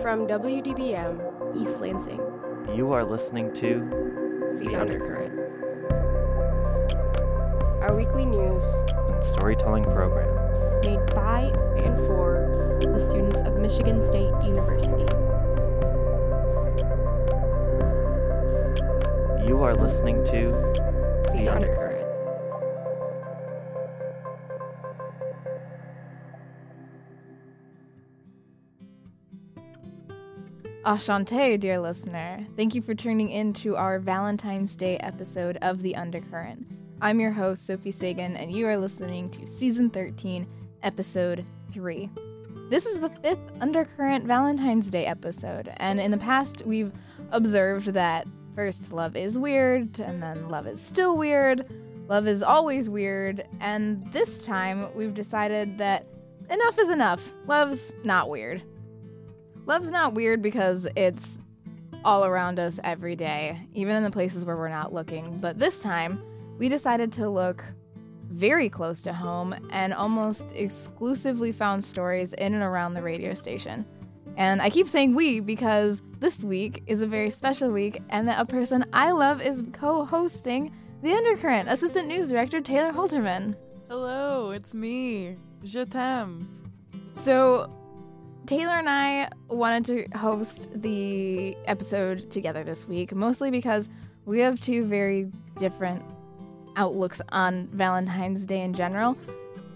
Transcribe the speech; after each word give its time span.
From 0.00 0.26
WDBM 0.26 1.54
East 1.54 1.78
Lansing. 1.78 2.22
You 2.74 2.90
are 2.92 3.04
listening 3.04 3.52
to 3.52 3.86
The, 4.58 4.64
The 4.64 4.80
Undercurrent, 4.80 5.38
our 7.82 7.94
weekly 7.94 8.24
news 8.24 8.64
and 9.10 9.22
Storytelling 9.22 9.84
Program. 9.84 10.30
Made 10.86 11.04
by 11.14 11.52
and 11.84 11.94
for 12.06 12.50
the 12.80 12.98
students 12.98 13.42
of 13.42 13.58
Michigan 13.58 14.02
State 14.02 14.32
University. 14.42 15.04
You 19.46 19.62
are 19.62 19.74
listening 19.74 20.24
to 20.24 20.46
The, 20.46 21.32
The 21.34 21.48
Undercurrent. 21.50 21.81
Ashante, 30.84 31.60
dear 31.60 31.78
listener. 31.78 32.44
Thank 32.56 32.74
you 32.74 32.82
for 32.82 32.92
tuning 32.92 33.30
in 33.30 33.52
to 33.54 33.76
our 33.76 34.00
Valentine's 34.00 34.74
Day 34.74 34.96
episode 34.96 35.56
of 35.62 35.80
The 35.80 35.94
Undercurrent. 35.94 36.66
I'm 37.00 37.20
your 37.20 37.30
host, 37.30 37.64
Sophie 37.64 37.92
Sagan, 37.92 38.36
and 38.36 38.50
you 38.50 38.66
are 38.66 38.76
listening 38.76 39.30
to 39.30 39.46
Season 39.46 39.88
13, 39.88 40.44
Episode 40.82 41.44
3. 41.72 42.10
This 42.68 42.86
is 42.86 42.98
the 42.98 43.10
fifth 43.10 43.38
Undercurrent 43.60 44.26
Valentine's 44.26 44.90
Day 44.90 45.06
episode, 45.06 45.72
and 45.76 46.00
in 46.00 46.10
the 46.10 46.18
past, 46.18 46.66
we've 46.66 46.90
observed 47.30 47.86
that 47.92 48.26
first, 48.56 48.92
love 48.92 49.14
is 49.14 49.38
weird, 49.38 50.00
and 50.00 50.20
then 50.20 50.48
love 50.48 50.66
is 50.66 50.82
still 50.82 51.16
weird, 51.16 51.64
love 52.08 52.26
is 52.26 52.42
always 52.42 52.90
weird, 52.90 53.46
and 53.60 54.04
this 54.12 54.44
time, 54.44 54.92
we've 54.96 55.14
decided 55.14 55.78
that 55.78 56.06
enough 56.50 56.76
is 56.80 56.90
enough. 56.90 57.32
Love's 57.46 57.92
not 58.02 58.28
weird. 58.28 58.64
Love's 59.64 59.90
not 59.90 60.14
weird 60.14 60.42
because 60.42 60.88
it's 60.96 61.38
all 62.04 62.24
around 62.24 62.58
us 62.58 62.80
every 62.82 63.14
day, 63.14 63.60
even 63.74 63.94
in 63.94 64.02
the 64.02 64.10
places 64.10 64.44
where 64.44 64.56
we're 64.56 64.68
not 64.68 64.92
looking. 64.92 65.38
But 65.38 65.58
this 65.58 65.80
time, 65.80 66.22
we 66.58 66.68
decided 66.68 67.12
to 67.14 67.28
look 67.28 67.64
very 68.28 68.68
close 68.68 69.02
to 69.02 69.12
home 69.12 69.54
and 69.70 69.94
almost 69.94 70.52
exclusively 70.52 71.52
found 71.52 71.84
stories 71.84 72.32
in 72.34 72.54
and 72.54 72.62
around 72.62 72.94
the 72.94 73.02
radio 73.02 73.34
station. 73.34 73.86
And 74.36 74.60
I 74.62 74.70
keep 74.70 74.88
saying 74.88 75.14
we 75.14 75.40
because 75.40 76.02
this 76.18 76.42
week 76.42 76.82
is 76.86 77.00
a 77.00 77.06
very 77.06 77.30
special 77.30 77.70
week, 77.70 78.00
and 78.08 78.26
that 78.28 78.40
a 78.40 78.46
person 78.46 78.84
I 78.92 79.12
love 79.12 79.42
is 79.42 79.62
co 79.72 80.04
hosting 80.04 80.74
The 81.02 81.12
Undercurrent, 81.12 81.68
Assistant 81.68 82.08
News 82.08 82.30
Director 82.30 82.60
Taylor 82.60 82.92
Haelterman. 82.92 83.54
Hello, 83.88 84.50
it's 84.52 84.74
me. 84.74 85.36
Je 85.62 85.84
t'aime. 85.84 86.48
So, 87.14 87.70
Taylor 88.46 88.72
and 88.72 88.88
I 88.88 89.28
wanted 89.48 89.84
to 89.86 90.18
host 90.18 90.68
the 90.74 91.56
episode 91.66 92.30
together 92.30 92.64
this 92.64 92.88
week, 92.88 93.14
mostly 93.14 93.50
because 93.50 93.88
we 94.24 94.40
have 94.40 94.60
two 94.60 94.84
very 94.86 95.30
different 95.58 96.04
outlooks 96.76 97.20
on 97.30 97.68
Valentine's 97.72 98.44
Day 98.44 98.62
in 98.62 98.74
general. 98.74 99.16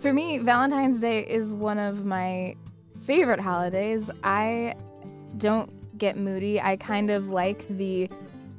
For 0.00 0.12
me, 0.12 0.39
Valentine's 0.39 1.00
Day 1.00 1.20
is 1.20 1.55
one 1.55 1.78
of 1.78 2.05
my 2.05 2.56
favorite 3.03 3.41
holidays. 3.41 4.11
I 4.25 4.75
don't 5.39 5.70
get 5.98 6.17
moody. 6.17 6.61
I 6.61 6.77
kind 6.77 7.11
of 7.11 7.31
like 7.31 7.67
the 7.69 8.11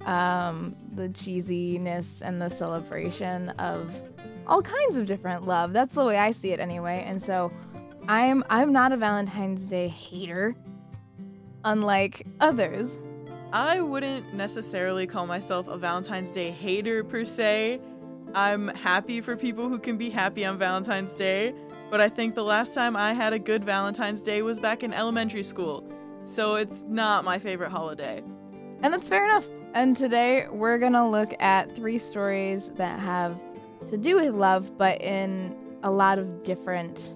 um, 0.05 0.75
the 0.95 1.09
cheesiness 1.09 2.21
and 2.21 2.41
the 2.41 2.49
celebration 2.49 3.49
of 3.59 4.01
all 4.47 4.61
kinds 4.61 4.95
of 4.95 5.05
different 5.05 5.45
love. 5.45 5.73
That's 5.73 5.95
the 5.95 6.05
way 6.05 6.17
I 6.17 6.31
see 6.31 6.53
it 6.53 6.61
anyway. 6.61 7.03
And 7.05 7.21
so 7.21 7.51
I'm 8.09 8.45
I'm 8.49 8.71
not 8.71 8.93
a 8.93 8.97
Valentine's 8.97 9.65
Day 9.65 9.89
hater, 9.89 10.55
unlike 11.65 12.25
others. 12.39 12.99
I 13.51 13.81
wouldn't 13.81 14.33
necessarily 14.33 15.05
call 15.05 15.27
myself 15.27 15.67
a 15.67 15.77
Valentine's 15.77 16.31
Day 16.31 16.51
hater 16.51 17.03
per 17.03 17.25
se. 17.25 17.81
I'm 18.33 18.69
happy 18.69 19.19
for 19.19 19.35
people 19.35 19.67
who 19.67 19.77
can 19.77 19.97
be 19.97 20.09
happy 20.09 20.45
on 20.45 20.57
Valentine's 20.57 21.13
Day, 21.15 21.53
but 21.89 21.99
I 21.99 22.07
think 22.07 22.35
the 22.35 22.43
last 22.43 22.73
time 22.73 22.95
I 22.95 23.13
had 23.13 23.33
a 23.33 23.39
good 23.39 23.65
Valentine's 23.65 24.21
Day 24.21 24.41
was 24.41 24.57
back 24.57 24.83
in 24.83 24.93
elementary 24.93 25.43
school. 25.43 25.83
So 26.23 26.55
it's 26.55 26.85
not 26.87 27.25
my 27.25 27.39
favorite 27.39 27.71
holiday. 27.71 28.23
And 28.83 28.93
that's 28.93 29.09
fair 29.09 29.25
enough. 29.25 29.45
And 29.73 29.97
today 29.97 30.47
we're 30.49 30.77
gonna 30.77 31.09
look 31.09 31.33
at 31.41 31.75
three 31.75 31.99
stories 31.99 32.71
that 32.75 32.99
have 33.01 33.37
to 33.89 33.97
do 33.97 34.15
with 34.15 34.33
love, 34.33 34.77
but 34.77 35.01
in 35.01 35.57
a 35.83 35.91
lot 35.91 36.19
of 36.19 36.43
different 36.43 37.13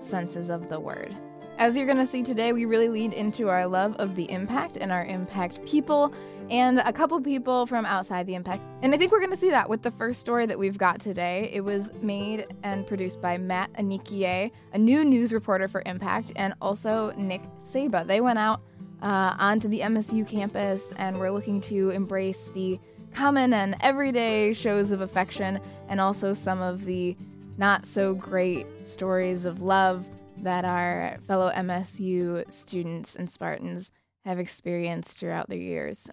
senses 0.00 0.50
of 0.50 0.68
the 0.68 0.78
word. 0.78 1.14
As 1.58 1.76
you're 1.76 1.86
gonna 1.86 2.06
see 2.06 2.22
today, 2.22 2.52
we 2.52 2.64
really 2.64 2.88
lead 2.88 3.12
into 3.12 3.48
our 3.48 3.66
love 3.66 3.94
of 3.96 4.16
the 4.16 4.30
impact 4.30 4.78
and 4.78 4.90
our 4.90 5.04
impact 5.04 5.64
people 5.66 6.12
and 6.50 6.78
a 6.80 6.92
couple 6.92 7.20
people 7.20 7.66
from 7.66 7.84
outside 7.84 8.26
the 8.26 8.34
impact. 8.34 8.62
And 8.82 8.94
I 8.94 8.98
think 8.98 9.12
we're 9.12 9.20
gonna 9.20 9.36
see 9.36 9.50
that 9.50 9.68
with 9.68 9.82
the 9.82 9.90
first 9.92 10.20
story 10.20 10.46
that 10.46 10.58
we've 10.58 10.78
got 10.78 11.00
today. 11.00 11.50
It 11.52 11.60
was 11.60 11.92
made 12.00 12.46
and 12.62 12.86
produced 12.86 13.20
by 13.20 13.36
Matt 13.36 13.72
Anikiej, 13.74 14.50
a 14.72 14.78
new 14.78 15.04
news 15.04 15.32
reporter 15.32 15.68
for 15.68 15.82
Impact, 15.86 16.32
and 16.34 16.54
also 16.60 17.12
Nick 17.12 17.42
Saba. 17.60 18.04
They 18.06 18.20
went 18.20 18.38
out 18.38 18.62
uh, 19.02 19.36
onto 19.38 19.68
the 19.68 19.80
MSU 19.80 20.26
campus 20.26 20.92
and 20.96 21.18
we're 21.18 21.30
looking 21.30 21.60
to 21.62 21.90
embrace 21.90 22.50
the 22.54 22.80
common 23.14 23.52
and 23.52 23.76
everyday 23.80 24.52
shows 24.52 24.90
of 24.92 25.00
affection 25.00 25.60
and 25.88 26.00
also 26.00 26.32
some 26.32 26.60
of 26.60 26.84
the 26.84 27.16
not 27.60 27.84
so 27.84 28.14
great 28.14 28.66
stories 28.84 29.44
of 29.44 29.60
love 29.60 30.08
that 30.38 30.64
our 30.64 31.18
fellow 31.26 31.52
MSU 31.52 32.50
students 32.50 33.14
and 33.14 33.30
Spartans 33.30 33.90
have 34.24 34.38
experienced 34.38 35.18
throughout 35.18 35.50
their 35.50 35.58
years. 35.58 36.10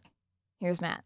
Here's 0.59 0.81
Matt. 0.81 1.05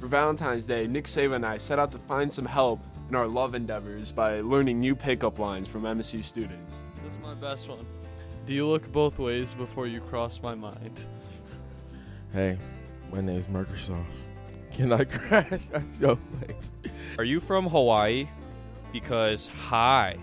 For 0.00 0.08
Valentine's 0.08 0.66
Day, 0.66 0.88
Nick 0.88 1.06
Saba 1.06 1.34
and 1.34 1.46
I 1.46 1.56
set 1.56 1.78
out 1.78 1.92
to 1.92 1.98
find 1.98 2.32
some 2.32 2.46
help 2.46 2.80
in 3.08 3.14
our 3.14 3.28
love 3.28 3.54
endeavors 3.54 4.10
by 4.10 4.40
learning 4.40 4.80
new 4.80 4.96
pickup 4.96 5.38
lines 5.38 5.68
from 5.68 5.82
MSU 5.82 6.24
students. 6.24 6.82
This 7.04 7.12
is 7.12 7.18
my 7.20 7.34
best 7.34 7.68
one. 7.68 7.86
Do 8.48 8.54
you 8.54 8.66
look 8.66 8.90
both 8.92 9.18
ways 9.18 9.52
before 9.52 9.86
you 9.86 10.00
cross 10.00 10.40
my 10.42 10.54
mind? 10.54 11.04
Hey, 12.32 12.58
my 13.12 13.20
name's 13.20 13.46
Microsoft. 13.46 14.06
Can 14.72 14.90
I 14.90 15.04
crash 15.04 15.68
at 15.74 15.84
your 16.00 16.16
place? 16.16 16.72
Are 17.18 17.24
you 17.24 17.40
from 17.40 17.66
Hawaii? 17.66 18.26
Because 18.90 19.48
hi. 19.48 20.16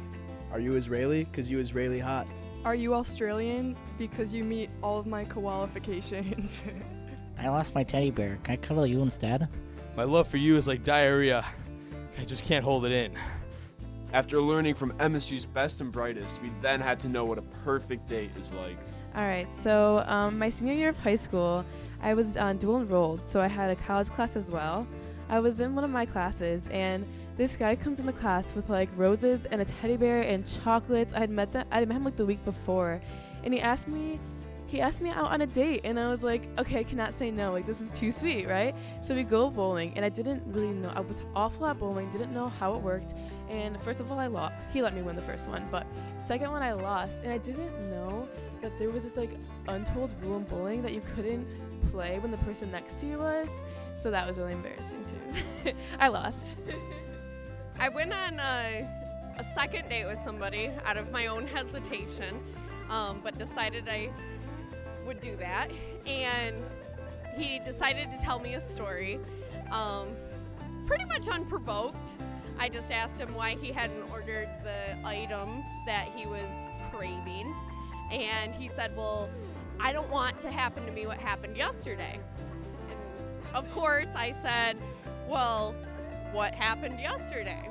Are 0.52 0.60
you 0.60 0.74
Israeli? 0.74 1.26
Because 1.26 1.52
you 1.52 1.60
Israeli 1.60 2.00
hot. 2.00 2.28
Are 2.64 2.74
you 2.74 2.96
Australian? 2.96 3.78
Because 4.00 4.34
you 4.34 4.44
meet 4.44 4.72
all 4.82 4.98
of 4.98 5.06
my 5.06 5.24
qualifications. 5.26 6.64
I 7.38 7.50
lost 7.50 7.76
my 7.76 7.84
teddy 7.84 8.10
bear. 8.10 8.40
Can 8.42 8.54
I 8.54 8.58
cuddle 8.58 8.88
you 8.88 9.04
instead? 9.04 9.48
My 9.96 10.04
love 10.04 10.28
for 10.28 10.38
you 10.38 10.58
is 10.58 10.68
like 10.68 10.84
diarrhea. 10.84 11.46
I 12.20 12.26
just 12.26 12.44
can't 12.44 12.64
hold 12.64 12.88
it 12.88 12.92
in. 12.92 13.16
After 14.14 14.40
learning 14.40 14.76
from 14.76 14.94
MSU's 14.94 15.46
best 15.46 15.82
and 15.82 15.92
brightest, 15.92 16.42
we 16.42 16.52
then 16.62 16.80
had 16.80 17.00
to 17.02 17.10
know 17.10 17.26
what 17.26 17.38
a 17.38 17.42
perfect 17.64 18.08
date 18.08 18.32
is 18.40 18.54
like. 18.54 18.78
All 19.16 19.24
right, 19.24 19.54
so 19.54 20.04
um, 20.08 20.38
my 20.38 20.50
senior 20.50 20.74
year 20.74 20.90
of 20.90 20.98
high 20.98 21.16
school, 21.16 21.66
I 22.02 22.14
was 22.14 22.38
uh, 22.38 22.54
dual 22.54 22.82
enrolled, 22.82 23.26
so 23.26 23.42
I 23.42 23.48
had 23.48 23.70
a 23.70 23.76
college 23.76 24.10
class 24.10 24.36
as 24.36 24.52
well. 24.52 24.88
I 25.30 25.40
was 25.40 25.60
in 25.60 25.74
one 25.74 25.84
of 25.84 25.90
my 25.90 26.06
classes, 26.06 26.68
and 26.70 27.06
this 27.38 27.56
guy 27.56 27.76
comes 27.76 28.00
in 28.00 28.06
the 28.06 28.14
class 28.14 28.56
with 28.56 28.70
like 28.70 28.90
roses 28.96 29.46
and 29.46 29.62
a 29.62 29.66
teddy 29.66 29.98
bear 29.98 30.22
and 30.22 30.46
chocolates. 30.46 31.14
I 31.14 31.20
had 31.20 31.30
met 31.30 31.52
that 31.54 31.68
I 31.72 31.80
had 31.80 31.88
met 31.88 31.98
him 31.98 32.06
like 32.06 32.16
the 32.16 32.26
week 32.26 32.44
before, 32.46 33.02
and 33.44 33.54
he 33.54 33.60
asked 33.60 33.88
me 33.88 34.20
he 34.68 34.82
asked 34.82 35.02
me 35.02 35.10
out 35.10 35.32
on 35.32 35.42
a 35.42 35.48
date 35.48 35.82
and 35.84 36.00
I 36.00 36.10
was 36.10 36.24
like, 36.24 36.48
okay, 36.58 36.80
I 36.80 36.84
cannot 36.84 37.14
say 37.14 37.30
no. 37.30 37.52
Like 37.52 37.66
this 37.66 37.82
is 37.82 37.92
too 37.92 38.12
sweet, 38.12 38.48
right? 38.48 38.74
So 39.02 39.14
we 39.14 39.24
go 39.24 39.50
bowling 39.50 39.94
and 39.96 40.04
I 40.04 40.10
didn't 40.10 40.44
really 40.48 40.74
know 40.74 40.92
I 40.96 41.02
was 41.02 41.22
awful 41.36 41.68
at 41.68 41.80
bowling, 41.80 42.10
didn't 42.10 42.34
know 42.34 42.50
how 42.50 42.74
it 42.74 42.82
worked. 42.82 43.14
And 43.50 43.80
first 43.84 44.00
of 44.00 44.12
all 44.12 44.20
I 44.20 44.28
lost 44.28 44.56
he 44.74 44.82
let 44.82 44.96
me 44.96 45.02
win 45.02 45.16
the 45.16 45.22
first 45.22 45.48
one, 45.48 45.68
but 45.72 45.86
second 46.20 46.52
one 46.52 46.62
I 46.62 46.74
lost 46.74 47.22
and 47.24 47.32
I 47.32 47.38
didn't 47.38 47.90
know 47.90 48.28
that 48.62 48.78
there 48.80 48.90
was 48.90 49.04
this 49.04 49.18
like 49.18 49.32
untold 49.68 50.14
rule 50.22 50.38
in 50.38 50.44
bowling 50.44 50.82
that 50.82 50.94
you 50.94 51.02
couldn't 51.16 51.48
play 51.92 52.20
when 52.20 52.32
the 52.32 52.38
person 52.40 52.72
next 52.72 52.96
to 53.02 53.06
you 53.06 53.20
was. 53.20 53.50
So 53.96 54.12
that 54.12 54.28
was 54.28 54.38
really 54.38 54.54
embarrassing 54.54 55.06
too. 55.06 55.72
I 56.00 56.08
lost. 56.08 56.58
I 57.80 57.90
went 57.90 58.14
on 58.14 58.40
a, 58.40 58.88
a, 59.38 59.44
second 59.54 59.90
date 59.90 60.06
with 60.06 60.18
somebody 60.18 60.72
out 60.86 60.98
of 60.98 61.12
my 61.12 61.28
own 61.28 61.46
hesitation, 61.46 62.40
um, 62.90 63.20
but 63.22 63.38
decided 63.38 63.90
I 63.90 64.10
would 65.06 65.20
do 65.20 65.36
that. 65.38 65.70
And 66.06 66.56
he 67.38 67.60
decided 67.60 68.12
to 68.12 68.18
tell 68.18 68.40
me 68.40 68.54
a 68.54 68.62
story, 68.62 69.20
um, 69.72 70.16
pretty 70.86 71.06
much 71.06 71.28
unprovoked. 71.28 72.12
I 72.58 72.70
just 72.70 72.92
asked 72.92 73.20
him 73.20 73.34
why 73.36 73.58
he 73.62 73.72
hadn't 73.72 74.04
ordered 74.12 74.50
the 74.64 75.08
item 75.08 75.64
that 75.86 76.10
he 76.16 76.26
was 76.26 76.52
craving. 76.92 77.54
And 78.12 78.54
he 78.54 78.68
said, 78.68 78.96
Well, 78.96 79.30
I 79.80 79.92
don't 79.92 80.10
want 80.10 80.40
to 80.42 80.52
happen 80.52 80.86
to 80.86 80.92
me 80.92 81.06
what 81.06 81.18
happened 81.18 81.58
yesterday. 81.58 82.20
And 82.90 83.56
of 83.56 83.70
course, 83.72 84.10
I 84.16 84.32
said, 84.32 84.78
Well, 85.28 85.76
what 86.32 86.54
happened 86.54 87.00
yesterday? 87.00 87.70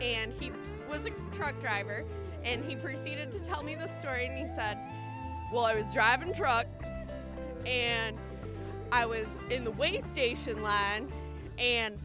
And 0.00 0.32
he 0.32 0.52
was 0.88 1.06
a 1.06 1.10
truck 1.34 1.60
driver, 1.60 2.04
and 2.44 2.64
he 2.64 2.76
proceeded 2.76 3.32
to 3.32 3.40
tell 3.40 3.62
me 3.62 3.74
the 3.74 3.88
story. 3.98 4.26
And 4.26 4.36
he 4.38 4.46
said, 4.46 4.78
Well, 5.52 5.64
I 5.64 5.74
was 5.74 5.92
driving 5.92 6.32
truck, 6.32 6.66
and 7.66 8.16
I 8.92 9.06
was 9.06 9.26
in 9.50 9.64
the 9.64 9.72
way 9.72 9.98
station 9.98 10.62
line, 10.62 11.12
and 11.58 11.98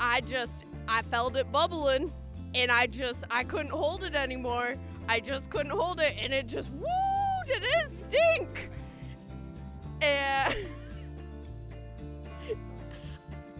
I 0.00 0.22
just, 0.22 0.64
I 0.88 1.02
felt 1.02 1.36
it 1.36 1.52
bubbling, 1.52 2.10
and 2.54 2.72
I 2.72 2.86
just, 2.86 3.24
I 3.30 3.44
couldn't 3.44 3.70
hold 3.70 4.02
it 4.02 4.14
anymore. 4.14 4.76
I 5.08 5.20
just 5.20 5.50
couldn't 5.50 5.72
hold 5.72 6.00
it, 6.00 6.14
and 6.18 6.32
it 6.32 6.46
just, 6.46 6.70
woo, 6.72 6.86
did 7.46 7.62
it 7.62 7.90
stink? 7.92 8.70
And 10.00 10.56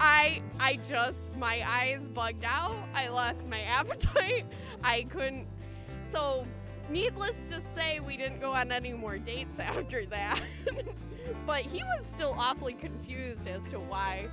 I 0.01 0.41
I 0.59 0.79
just 0.89 1.35
my 1.37 1.63
eyes 1.69 2.09
bugged 2.09 2.45
out. 2.45 2.77
I 2.95 3.09
lost 3.09 3.47
my 3.49 3.61
appetite. 3.79 4.47
I 4.83 5.03
couldn't 5.11 5.47
so 6.11 6.47
needless 6.89 7.45
to 7.47 7.61
say 7.61 8.01
we 8.01 8.17
didn't 8.17 8.41
go 8.41 8.53
on 8.53 8.73
any 8.73 8.95
more 8.95 9.19
dates 9.19 9.59
after 9.61 10.07
that. 10.07 10.41
but 11.47 11.61
he 11.61 11.83
was 11.83 12.07
still 12.07 12.35
awfully 12.39 12.73
confused 12.73 13.47
as 13.47 13.69
to 13.69 13.79
why 13.79 14.29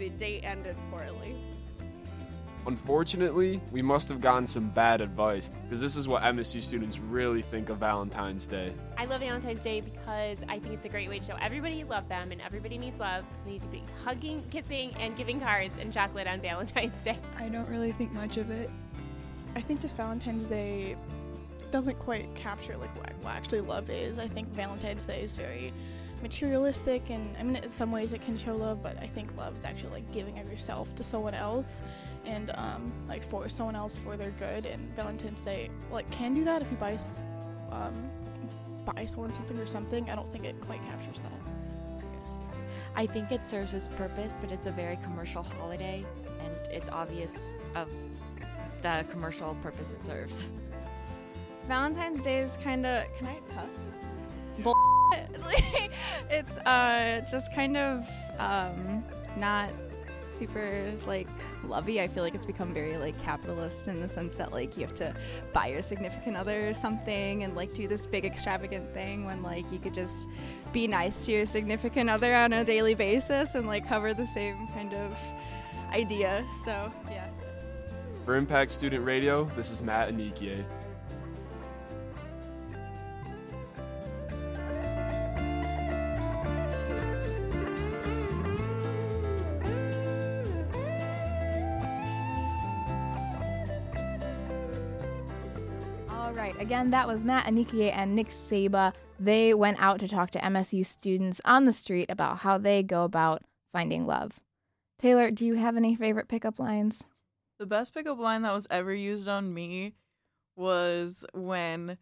the 0.00 0.08
date 0.08 0.40
ended 0.44 0.76
poorly. 0.90 1.36
Unfortunately, 2.66 3.60
we 3.70 3.82
must 3.82 4.08
have 4.08 4.20
gotten 4.20 4.46
some 4.46 4.70
bad 4.70 5.02
advice 5.02 5.50
because 5.64 5.80
this 5.80 5.94
is 5.94 6.08
what 6.08 6.22
MSU 6.22 6.62
students 6.62 6.98
really 6.98 7.42
think 7.42 7.68
of 7.68 7.78
Valentine's 7.78 8.46
Day. 8.46 8.72
I 8.96 9.04
love 9.04 9.20
Valentine's 9.20 9.60
Day 9.60 9.82
because 9.82 10.38
I 10.48 10.58
think 10.58 10.74
it's 10.74 10.86
a 10.86 10.88
great 10.88 11.08
way 11.10 11.18
to 11.18 11.24
show 11.24 11.36
everybody 11.40 11.76
you 11.76 11.84
love 11.84 12.08
them 12.08 12.32
and 12.32 12.40
everybody 12.40 12.78
needs 12.78 12.98
love. 12.98 13.24
You 13.44 13.52
need 13.52 13.62
to 13.62 13.68
be 13.68 13.82
hugging, 14.02 14.42
kissing, 14.50 14.94
and 14.98 15.16
giving 15.16 15.38
cards 15.38 15.76
and 15.78 15.92
chocolate 15.92 16.26
on 16.26 16.40
Valentine's 16.40 17.02
Day. 17.04 17.18
I 17.38 17.48
don't 17.48 17.68
really 17.68 17.92
think 17.92 18.12
much 18.12 18.38
of 18.38 18.50
it. 18.50 18.70
I 19.54 19.60
think 19.60 19.82
just 19.82 19.96
Valentine's 19.98 20.46
Day 20.46 20.96
doesn't 21.70 21.98
quite 21.98 22.34
capture 22.34 22.76
like 22.78 22.94
what, 22.96 23.12
what 23.22 23.34
actually 23.34 23.60
love 23.60 23.90
is. 23.90 24.18
I 24.18 24.28
think 24.28 24.48
Valentine's 24.48 25.04
Day 25.04 25.22
is 25.22 25.36
very 25.36 25.74
materialistic 26.22 27.10
and 27.10 27.36
I 27.38 27.42
mean 27.42 27.56
in 27.56 27.68
some 27.68 27.90
ways 27.92 28.12
it 28.12 28.22
can 28.22 28.36
show 28.36 28.54
love, 28.56 28.82
but 28.82 28.96
I 28.98 29.06
think 29.06 29.36
love 29.36 29.56
is 29.56 29.64
actually 29.64 29.90
like 29.92 30.12
giving 30.12 30.38
of 30.38 30.48
yourself 30.50 30.94
to 30.96 31.04
someone 31.04 31.34
else 31.34 31.82
and 32.24 32.50
um, 32.54 32.92
like 33.08 33.24
for 33.24 33.48
someone 33.48 33.74
else 33.76 33.96
for 33.96 34.16
their 34.16 34.30
good 34.32 34.66
and 34.66 34.94
Valentine's 34.94 35.42
Day 35.42 35.70
like 35.90 36.10
can 36.10 36.34
do 36.34 36.44
that 36.44 36.60
if 36.62 36.70
you 36.70 36.76
buy 36.76 36.92
s- 36.92 37.22
um, 37.70 38.10
buy 38.84 39.06
someone 39.06 39.32
something 39.32 39.58
or 39.58 39.66
something. 39.66 40.10
I 40.10 40.14
don't 40.16 40.30
think 40.30 40.44
it 40.44 40.60
quite 40.62 40.82
captures 40.82 41.20
that. 41.22 41.32
I 42.96 43.06
think 43.06 43.30
it 43.30 43.46
serves 43.46 43.72
its 43.72 43.88
purpose, 43.88 44.36
but 44.40 44.50
it's 44.50 44.66
a 44.66 44.72
very 44.72 44.96
commercial 44.96 45.42
holiday, 45.42 46.04
and 46.40 46.52
it's 46.72 46.88
obvious 46.88 47.52
of 47.76 47.88
the 48.82 49.06
commercial 49.10 49.54
purpose 49.62 49.92
it 49.92 50.04
serves. 50.04 50.46
Valentine's 51.68 52.20
Day 52.20 52.38
is 52.40 52.58
kind 52.62 52.84
of 52.84 53.04
can 53.16 53.28
I 53.28 53.38
cuss? 53.54 53.96
Bull. 54.62 54.74
It's 56.30 56.58
uh 56.58 57.22
just 57.28 57.52
kind 57.52 57.76
of 57.76 58.06
um 58.38 59.04
not 59.36 59.70
super 60.30 60.92
like 61.06 61.28
lovey. 61.64 62.00
I 62.00 62.08
feel 62.08 62.22
like 62.22 62.34
it's 62.34 62.44
become 62.44 62.72
very 62.72 62.96
like 62.96 63.20
capitalist 63.22 63.88
in 63.88 64.00
the 64.00 64.08
sense 64.08 64.34
that 64.36 64.52
like 64.52 64.76
you 64.76 64.86
have 64.86 64.94
to 64.96 65.14
buy 65.52 65.66
your 65.66 65.82
significant 65.82 66.36
other 66.36 66.72
something 66.72 67.42
and 67.42 67.56
like 67.56 67.74
do 67.74 67.88
this 67.88 68.06
big 68.06 68.24
extravagant 68.24 68.92
thing 68.94 69.24
when 69.24 69.42
like 69.42 69.70
you 69.72 69.78
could 69.78 69.94
just 69.94 70.28
be 70.72 70.86
nice 70.86 71.26
to 71.26 71.32
your 71.32 71.46
significant 71.46 72.08
other 72.08 72.34
on 72.34 72.52
a 72.52 72.64
daily 72.64 72.94
basis 72.94 73.54
and 73.54 73.66
like 73.66 73.86
cover 73.86 74.14
the 74.14 74.26
same 74.26 74.68
kind 74.68 74.94
of 74.94 75.18
idea. 75.92 76.46
So 76.64 76.92
yeah. 77.10 77.28
For 78.24 78.36
Impact 78.36 78.70
Student 78.70 79.04
Radio, 79.04 79.50
this 79.56 79.70
is 79.70 79.82
Matt 79.82 80.10
Anikiej. 80.10 80.64
Again, 96.70 96.92
that 96.92 97.08
was 97.08 97.24
Matt 97.24 97.46
Anikiej 97.46 97.92
and 97.92 98.14
Nick 98.14 98.30
Saba. 98.30 98.92
They 99.18 99.52
went 99.54 99.82
out 99.82 99.98
to 99.98 100.06
talk 100.06 100.30
to 100.30 100.38
MSU 100.38 100.86
students 100.86 101.40
on 101.44 101.64
the 101.64 101.72
street 101.72 102.08
about 102.08 102.38
how 102.38 102.58
they 102.58 102.84
go 102.84 103.02
about 103.02 103.42
finding 103.72 104.06
love. 104.06 104.38
Taylor, 105.00 105.32
do 105.32 105.44
you 105.44 105.54
have 105.54 105.76
any 105.76 105.96
favorite 105.96 106.28
pickup 106.28 106.60
lines? 106.60 107.02
The 107.58 107.66
best 107.66 107.92
pickup 107.92 108.20
line 108.20 108.42
that 108.42 108.54
was 108.54 108.68
ever 108.70 108.94
used 108.94 109.26
on 109.26 109.52
me 109.52 109.94
was 110.54 111.24
when 111.34 111.98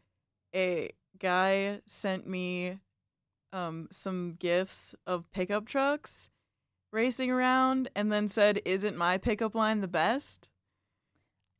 a 0.54 0.90
guy 1.18 1.80
sent 1.86 2.26
me 2.26 2.76
um, 3.54 3.88
some 3.90 4.36
gifts 4.38 4.94
of 5.06 5.32
pickup 5.32 5.64
trucks 5.64 6.28
racing 6.92 7.30
around 7.30 7.88
and 7.96 8.12
then 8.12 8.28
said, 8.28 8.60
Isn't 8.66 8.98
my 8.98 9.16
pickup 9.16 9.54
line 9.54 9.80
the 9.80 9.88
best? 9.88 10.50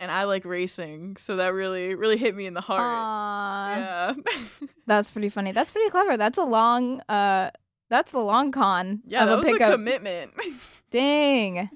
And 0.01 0.13
I 0.13 0.25
like 0.25 0.45
racing, 0.45 1.17
so 1.17 1.37
that 1.37 1.53
really, 1.55 1.95
really 1.97 2.17
hit 2.17 2.35
me 2.37 2.47
in 2.47 2.55
the 2.55 2.61
heart. 2.61 2.81
Aww. 2.81 3.77
Yeah. 3.79 4.67
That's 4.87 5.11
pretty 5.11 5.29
funny. 5.29 5.51
That's 5.53 5.71
pretty 5.73 5.91
clever. 5.91 6.17
That's 6.17 6.39
a 6.39 6.45
long 6.45 7.01
uh 7.09 7.51
that's 7.91 8.13
the 8.13 8.21
long 8.21 8.53
con 8.53 9.03
Yeah, 9.07 9.23
of 9.25 9.29
that 9.29 9.35
a 9.35 9.37
was 9.39 9.47
pickup. 9.47 9.69
a 9.71 9.73
commitment. 9.73 10.33
Dang. 10.91 11.71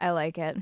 I 0.00 0.10
like 0.10 0.38
it. 0.38 0.56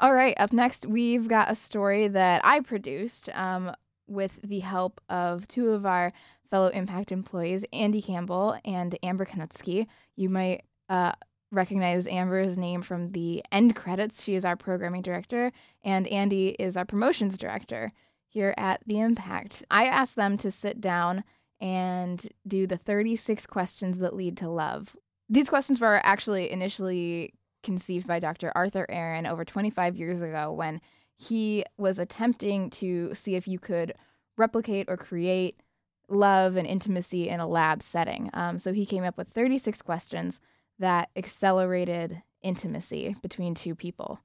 All 0.00 0.14
right, 0.14 0.34
up 0.38 0.52
next, 0.52 0.86
we've 0.86 1.26
got 1.28 1.50
a 1.50 1.54
story 1.54 2.06
that 2.08 2.42
I 2.44 2.60
produced 2.60 3.30
um, 3.34 3.72
with 4.06 4.38
the 4.44 4.60
help 4.60 5.00
of 5.08 5.48
two 5.48 5.70
of 5.70 5.86
our 5.86 6.12
fellow 6.50 6.68
Impact 6.68 7.10
employees, 7.12 7.64
Andy 7.72 8.02
Campbell 8.02 8.58
and 8.64 8.96
Amber 9.02 9.24
Kienutske. 9.24 9.86
You 10.16 10.28
might 10.28 10.62
uh, 10.90 11.12
recognize 11.50 12.06
Amber's 12.06 12.56
name 12.56 12.82
from 12.82 13.12
the 13.12 13.42
end 13.50 13.74
credits. 13.76 14.22
She 14.22 14.34
is 14.34 14.44
our 14.44 14.56
programming 14.56 15.02
director, 15.02 15.52
and 15.82 16.06
Andy 16.08 16.50
is 16.58 16.76
our 16.76 16.84
promotions 16.84 17.36
director 17.36 17.92
here 18.28 18.54
at 18.56 18.80
the 18.86 19.00
Impact. 19.00 19.64
I 19.70 19.86
asked 19.86 20.16
them 20.16 20.38
to 20.38 20.50
sit 20.50 20.80
down 20.80 21.24
and 21.60 22.26
do 22.46 22.66
the 22.66 22.76
36 22.76 23.46
questions 23.46 23.98
that 23.98 24.14
lead 24.14 24.36
to 24.38 24.48
love. 24.48 24.96
These 25.28 25.48
questions 25.50 25.80
were 25.80 26.00
actually 26.04 26.50
initially 26.50 27.34
conceived 27.62 28.06
by 28.06 28.18
Dr. 28.18 28.52
Arthur 28.54 28.86
Aron 28.88 29.26
over 29.26 29.44
25 29.44 29.96
years 29.96 30.22
ago 30.22 30.52
when 30.52 30.80
he 31.16 31.64
was 31.76 31.98
attempting 31.98 32.70
to 32.70 33.14
see 33.14 33.34
if 33.34 33.46
you 33.46 33.58
could 33.58 33.92
replicate 34.38 34.88
or 34.88 34.96
create 34.96 35.60
love 36.08 36.56
and 36.56 36.66
intimacy 36.66 37.28
in 37.28 37.40
a 37.40 37.46
lab 37.46 37.82
setting. 37.82 38.30
Um, 38.32 38.58
so 38.58 38.72
he 38.72 38.86
came 38.86 39.04
up 39.04 39.18
with 39.18 39.28
36 39.28 39.82
questions 39.82 40.40
that 40.80 41.10
accelerated 41.14 42.22
intimacy 42.42 43.14
between 43.22 43.54
two 43.54 43.74
people. 43.74 44.18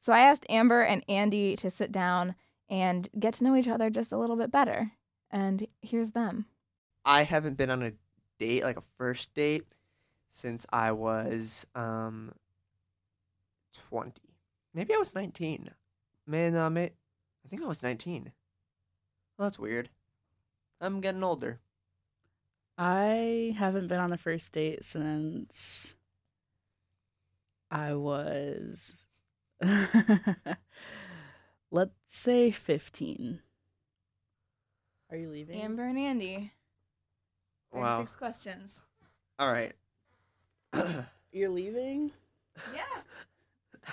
So 0.00 0.12
I 0.12 0.20
asked 0.20 0.44
Amber 0.48 0.82
and 0.82 1.02
Andy 1.08 1.56
to 1.56 1.70
sit 1.70 1.90
down 1.90 2.34
and 2.68 3.08
get 3.18 3.34
to 3.34 3.44
know 3.44 3.56
each 3.56 3.68
other 3.68 3.88
just 3.88 4.12
a 4.12 4.18
little 4.18 4.36
bit 4.36 4.50
better. 4.50 4.92
And 5.30 5.66
here's 5.80 6.10
them. 6.10 6.46
I 7.04 7.22
haven't 7.22 7.56
been 7.56 7.70
on 7.70 7.82
a 7.82 7.92
date, 8.38 8.64
like 8.64 8.76
a 8.76 8.82
first 8.98 9.32
date, 9.34 9.74
since 10.30 10.66
I 10.72 10.92
was 10.92 11.66
um 11.74 12.32
20. 13.88 14.12
Maybe 14.74 14.94
I 14.94 14.98
was 14.98 15.14
19. 15.14 15.70
Man, 16.26 16.54
uh, 16.56 16.68
may- 16.70 16.92
I 17.44 17.48
think 17.48 17.62
I 17.62 17.66
was 17.66 17.82
19. 17.82 18.32
Well, 19.36 19.48
that's 19.48 19.58
weird. 19.58 19.88
I'm 20.80 21.00
getting 21.00 21.24
older. 21.24 21.60
I 22.80 23.56
haven't 23.58 23.88
been 23.88 23.98
on 23.98 24.12
a 24.12 24.16
first 24.16 24.52
date 24.52 24.84
since 24.84 25.96
I 27.72 27.94
was, 27.94 28.94
let's 31.72 31.90
say, 32.06 32.52
15. 32.52 33.40
Are 35.10 35.16
you 35.16 35.28
leaving? 35.28 35.60
Amber 35.60 35.88
and 35.88 35.98
Andy. 35.98 36.52
Wow. 37.72 37.96
36 37.96 38.16
questions. 38.16 38.80
All 39.40 39.50
right. 39.50 39.72
You're 41.32 41.50
leaving? 41.50 42.12
Yeah. 42.72 42.82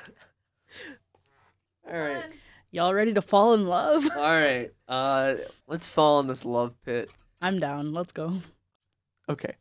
All 1.91 1.97
right. 1.97 2.23
Y'all 2.69 2.93
ready 2.93 3.13
to 3.13 3.21
fall 3.21 3.55
in 3.55 3.65
love? 3.65 4.07
All 4.15 4.21
right. 4.21 4.71
Uh, 4.87 5.35
let's 5.67 5.87
fall 5.87 6.19
in 6.19 6.27
this 6.27 6.45
love 6.45 6.75
pit. 6.85 7.09
I'm 7.41 7.57
down. 7.57 7.91
Let's 7.91 8.11
go. 8.11 8.33
Okay. 9.29 9.55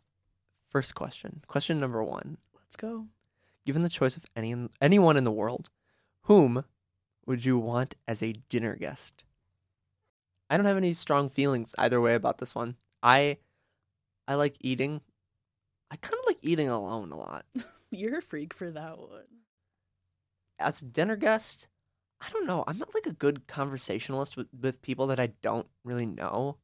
First 0.69 0.95
question. 0.95 1.43
Question 1.47 1.81
number 1.81 2.03
one. 2.03 2.39
Let's 2.55 2.77
go. 2.77 3.07
Given 3.65 3.83
the 3.83 3.89
choice 3.89 4.17
of 4.17 4.27
any 4.37 4.55
anyone 4.81 5.17
in 5.17 5.25
the 5.25 5.33
world, 5.33 5.71
whom 6.23 6.65
would 7.27 7.45
you 7.45 7.59
want 7.59 7.95
as 8.07 8.23
a 8.23 8.35
dinner 8.49 8.77
guest? 8.77 9.25
I 10.51 10.57
don't 10.57 10.67
have 10.67 10.77
any 10.77 10.93
strong 10.93 11.31
feelings 11.31 11.75
either 11.79 12.01
way 12.01 12.15
about 12.15 12.39
this 12.39 12.55
one. 12.55 12.77
I 13.03 13.39
I 14.29 14.35
like 14.35 14.57
eating. 14.61 15.01
I 15.91 15.97
kind 15.97 16.15
of 16.15 16.27
like 16.27 16.39
eating 16.43 16.69
alone 16.69 17.13
a 17.13 17.17
lot. 17.17 17.47
You're 17.91 18.19
a 18.19 18.23
freak 18.23 18.53
for 18.53 18.71
that 18.71 18.99
one. 18.99 19.25
As 20.59 20.83
a 20.83 20.87
dinner 20.87 21.17
guest, 21.17 21.69
I 22.21 22.31
don't 22.31 22.47
know. 22.47 22.65
I'm 22.67 22.79
not 22.79 22.95
like 22.95 23.07
a 23.07 23.13
good 23.13 23.47
conversationalist 23.47 24.37
with, 24.37 24.49
with 24.59 24.83
people 24.83 25.07
that 25.09 25.21
I 25.21 25.29
don't 25.43 25.67
really 25.85 26.07
know. 26.07 26.57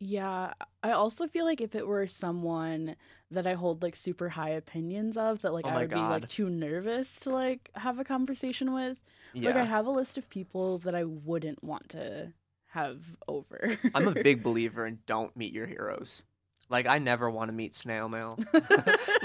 Yeah, 0.00 0.52
I 0.82 0.92
also 0.92 1.26
feel 1.26 1.44
like 1.44 1.60
if 1.60 1.74
it 1.74 1.86
were 1.86 2.06
someone 2.06 2.94
that 3.32 3.46
I 3.46 3.54
hold 3.54 3.82
like 3.82 3.96
super 3.96 4.28
high 4.28 4.50
opinions 4.50 5.16
of, 5.16 5.42
that 5.42 5.52
like 5.52 5.66
Oh 5.66 5.70
I 5.70 5.78
would 5.78 5.90
be 5.90 5.96
like 5.96 6.28
too 6.28 6.48
nervous 6.48 7.18
to 7.20 7.30
like 7.30 7.70
have 7.74 7.98
a 7.98 8.04
conversation 8.04 8.72
with. 8.72 9.02
Like 9.34 9.56
I 9.56 9.64
have 9.64 9.86
a 9.86 9.90
list 9.90 10.16
of 10.16 10.30
people 10.30 10.78
that 10.78 10.94
I 10.94 11.04
wouldn't 11.04 11.64
want 11.64 11.88
to 11.90 12.32
have 12.68 13.00
over. 13.26 13.76
I'm 13.94 14.06
a 14.06 14.14
big 14.22 14.44
believer 14.44 14.86
in 14.86 15.00
don't 15.06 15.36
meet 15.36 15.52
your 15.52 15.66
heroes. 15.66 16.22
Like 16.68 16.86
I 16.86 16.98
never 16.98 17.28
want 17.28 17.48
to 17.48 17.52
meet 17.52 17.74
snail 17.74 18.08
mail. 18.08 18.38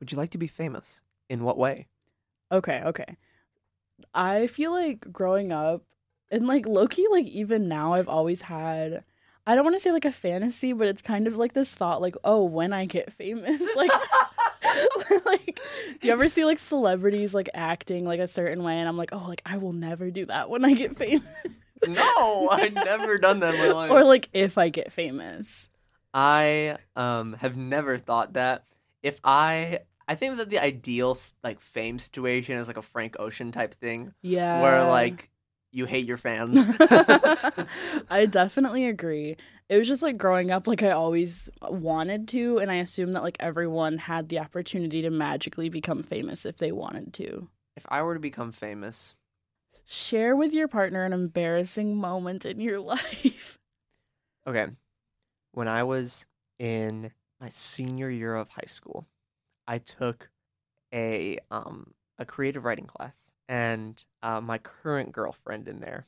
Would 0.00 0.12
you 0.12 0.18
like 0.18 0.30
to 0.30 0.38
be 0.38 0.46
famous? 0.46 1.00
In 1.28 1.42
what 1.42 1.58
way? 1.58 1.88
Okay, 2.52 2.82
okay. 2.84 3.16
I 4.14 4.46
feel 4.46 4.70
like 4.70 5.12
growing 5.12 5.52
up 5.52 5.82
and 6.30 6.46
like 6.46 6.66
lowkey, 6.66 7.04
like 7.10 7.26
even 7.26 7.68
now 7.68 7.94
I've 7.94 8.08
always 8.08 8.42
had 8.42 9.04
I 9.46 9.54
don't 9.54 9.64
want 9.64 9.76
to 9.76 9.80
say 9.80 9.92
like 9.92 10.04
a 10.04 10.12
fantasy, 10.12 10.72
but 10.72 10.88
it's 10.88 11.02
kind 11.02 11.28
of 11.28 11.36
like 11.36 11.52
this 11.52 11.72
thought 11.72 12.00
like, 12.00 12.16
oh, 12.24 12.44
when 12.44 12.72
I 12.72 12.84
get 12.84 13.12
famous, 13.12 13.62
like 13.76 13.90
like 15.24 15.60
do 16.00 16.08
you 16.08 16.12
ever 16.12 16.28
see 16.28 16.44
like 16.44 16.58
celebrities 16.58 17.32
like 17.34 17.48
acting 17.54 18.04
like 18.04 18.20
a 18.20 18.26
certain 18.26 18.62
way 18.64 18.74
and 18.78 18.88
I'm 18.88 18.96
like, 18.96 19.10
oh, 19.12 19.24
like 19.28 19.42
I 19.46 19.58
will 19.58 19.72
never 19.72 20.10
do 20.10 20.24
that 20.26 20.50
when 20.50 20.64
I 20.64 20.74
get 20.74 20.96
famous. 20.96 21.24
No, 21.86 22.48
I've 22.50 22.72
never 22.74 23.18
done 23.18 23.40
that 23.40 23.54
in 23.54 23.60
my 23.60 23.68
life. 23.68 23.90
or 23.90 24.02
like 24.02 24.28
if 24.32 24.58
I 24.58 24.68
get 24.68 24.92
famous. 24.92 25.68
I 26.12 26.78
um 26.96 27.34
have 27.34 27.56
never 27.56 27.98
thought 27.98 28.32
that. 28.32 28.64
If 29.02 29.20
I 29.22 29.80
I 30.08 30.14
think 30.14 30.38
that 30.38 30.50
the 30.50 30.58
ideal 30.58 31.16
like 31.44 31.60
fame 31.60 31.98
situation 31.98 32.58
is 32.58 32.66
like 32.66 32.76
a 32.76 32.82
Frank 32.82 33.16
Ocean 33.20 33.52
type 33.52 33.74
thing. 33.74 34.12
Yeah. 34.22 34.62
Where 34.62 34.84
like 34.84 35.30
you 35.76 35.84
hate 35.84 36.06
your 36.06 36.16
fans. 36.16 36.66
I 38.10 38.26
definitely 38.30 38.86
agree. 38.86 39.36
It 39.68 39.76
was 39.76 39.86
just 39.86 40.02
like 40.02 40.16
growing 40.16 40.50
up, 40.50 40.66
like 40.66 40.82
I 40.82 40.90
always 40.92 41.50
wanted 41.62 42.28
to, 42.28 42.58
and 42.58 42.70
I 42.70 42.76
assumed 42.76 43.14
that 43.14 43.22
like 43.22 43.36
everyone 43.40 43.98
had 43.98 44.28
the 44.30 44.38
opportunity 44.38 45.02
to 45.02 45.10
magically 45.10 45.68
become 45.68 46.02
famous 46.02 46.46
if 46.46 46.56
they 46.56 46.72
wanted 46.72 47.12
to. 47.14 47.48
if 47.76 47.84
I 47.88 48.00
were 48.02 48.14
to 48.14 48.20
become 48.20 48.52
famous, 48.52 49.14
Share 49.88 50.34
with 50.34 50.52
your 50.52 50.66
partner 50.66 51.04
an 51.04 51.12
embarrassing 51.12 51.94
moment 51.94 52.44
in 52.44 52.58
your 52.60 52.80
life. 52.94 53.58
Okay. 54.46 54.66
When 55.52 55.68
I 55.68 55.82
was 55.84 56.26
in 56.58 57.12
my 57.40 57.50
senior 57.50 58.10
year 58.10 58.34
of 58.34 58.48
high 58.48 58.66
school, 58.66 59.06
I 59.68 59.78
took 59.78 60.30
a 60.92 61.38
um 61.50 61.92
a 62.18 62.24
creative 62.24 62.64
writing 62.64 62.86
class 62.86 63.25
and 63.48 64.02
uh, 64.22 64.40
my 64.40 64.58
current 64.58 65.12
girlfriend 65.12 65.68
in 65.68 65.80
there, 65.80 66.06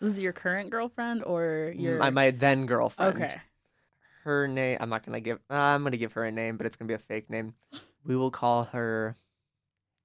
This 0.00 0.14
is 0.14 0.20
your 0.20 0.32
current 0.32 0.70
girlfriend 0.70 1.24
or 1.24 1.72
your 1.76 1.98
my 1.98 2.10
my 2.10 2.30
then 2.30 2.66
girlfriend. 2.66 3.22
Okay. 3.22 3.40
Her 4.24 4.48
name 4.48 4.78
I'm 4.80 4.88
not 4.88 5.04
gonna 5.04 5.20
give. 5.20 5.38
Uh, 5.50 5.54
I'm 5.54 5.82
gonna 5.84 5.96
give 5.96 6.12
her 6.14 6.24
a 6.24 6.32
name, 6.32 6.56
but 6.56 6.66
it's 6.66 6.76
gonna 6.76 6.88
be 6.88 6.94
a 6.94 6.98
fake 6.98 7.30
name. 7.30 7.54
We 8.04 8.16
will 8.16 8.30
call 8.30 8.64
her 8.64 9.16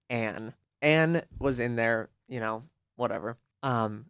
Anne. 0.09 0.53
Anne 0.81 1.23
was 1.39 1.59
in 1.59 1.75
there, 1.75 2.09
you 2.27 2.39
know, 2.39 2.63
whatever. 2.95 3.37
Um, 3.63 4.05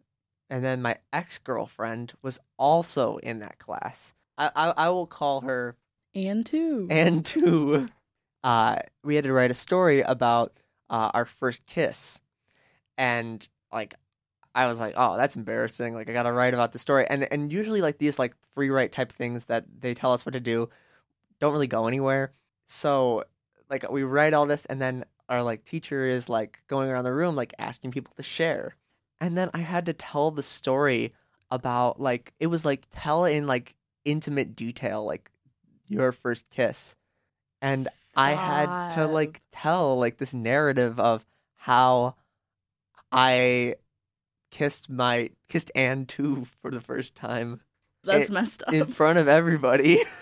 and 0.50 0.64
then 0.64 0.82
my 0.82 0.96
ex 1.12 1.38
girlfriend 1.38 2.12
was 2.22 2.38
also 2.58 3.16
in 3.18 3.38
that 3.40 3.58
class. 3.58 4.14
I, 4.38 4.50
I 4.54 4.74
I 4.76 4.88
will 4.90 5.06
call 5.06 5.42
her 5.42 5.76
Anne 6.14 6.44
too. 6.44 6.86
Anne 6.90 7.22
too. 7.22 7.88
Uh, 8.44 8.80
we 9.04 9.14
had 9.14 9.22
to 9.22 9.32
write 9.32 9.52
a 9.52 9.54
story 9.54 10.00
about 10.00 10.52
uh, 10.90 11.12
our 11.14 11.24
first 11.24 11.64
kiss, 11.64 12.20
and 13.02 13.48
like 13.72 13.96
I 14.54 14.68
was 14.68 14.78
like, 14.78 14.94
oh, 14.96 15.16
that's 15.16 15.34
embarrassing. 15.34 15.92
Like 15.94 16.08
I 16.08 16.12
gotta 16.12 16.32
write 16.32 16.54
about 16.54 16.72
the 16.72 16.78
story, 16.78 17.04
and 17.10 17.30
and 17.32 17.52
usually 17.52 17.82
like 17.82 17.98
these 17.98 18.18
like 18.18 18.34
free 18.54 18.70
write 18.70 18.92
type 18.92 19.12
things 19.12 19.44
that 19.46 19.64
they 19.80 19.92
tell 19.92 20.12
us 20.12 20.24
what 20.24 20.34
to 20.34 20.40
do 20.40 20.70
don't 21.40 21.52
really 21.52 21.66
go 21.66 21.88
anywhere. 21.88 22.32
So 22.66 23.24
like 23.68 23.90
we 23.90 24.04
write 24.04 24.34
all 24.34 24.46
this, 24.46 24.66
and 24.66 24.80
then 24.80 25.04
our 25.28 25.42
like 25.42 25.64
teacher 25.64 26.04
is 26.04 26.28
like 26.28 26.62
going 26.68 26.90
around 26.90 27.04
the 27.04 27.12
room 27.12 27.34
like 27.34 27.54
asking 27.58 27.90
people 27.90 28.12
to 28.16 28.22
share, 28.22 28.76
and 29.20 29.36
then 29.36 29.50
I 29.52 29.58
had 29.58 29.86
to 29.86 29.94
tell 29.94 30.30
the 30.30 30.42
story 30.44 31.12
about 31.50 32.00
like 32.00 32.32
it 32.38 32.46
was 32.46 32.64
like 32.64 32.86
tell 32.90 33.24
in 33.24 33.48
like 33.48 33.74
intimate 34.04 34.54
detail 34.54 35.04
like 35.04 35.30
your 35.86 36.10
first 36.10 36.48
kiss 36.50 36.96
and 37.60 37.86
i 38.16 38.32
had 38.32 38.88
to 38.88 39.06
like 39.06 39.40
tell 39.52 39.96
like 39.98 40.16
this 40.16 40.34
narrative 40.34 40.98
of 40.98 41.24
how 41.54 42.16
i 43.12 43.74
kissed 44.50 44.90
my 44.90 45.30
kissed 45.48 45.70
anne 45.74 46.06
too 46.06 46.46
for 46.60 46.70
the 46.70 46.80
first 46.80 47.14
time 47.14 47.60
That's 48.04 48.28
in- 48.28 48.34
messed 48.34 48.62
up. 48.66 48.74
in 48.74 48.86
front 48.86 49.18
of 49.18 49.28
everybody 49.28 49.98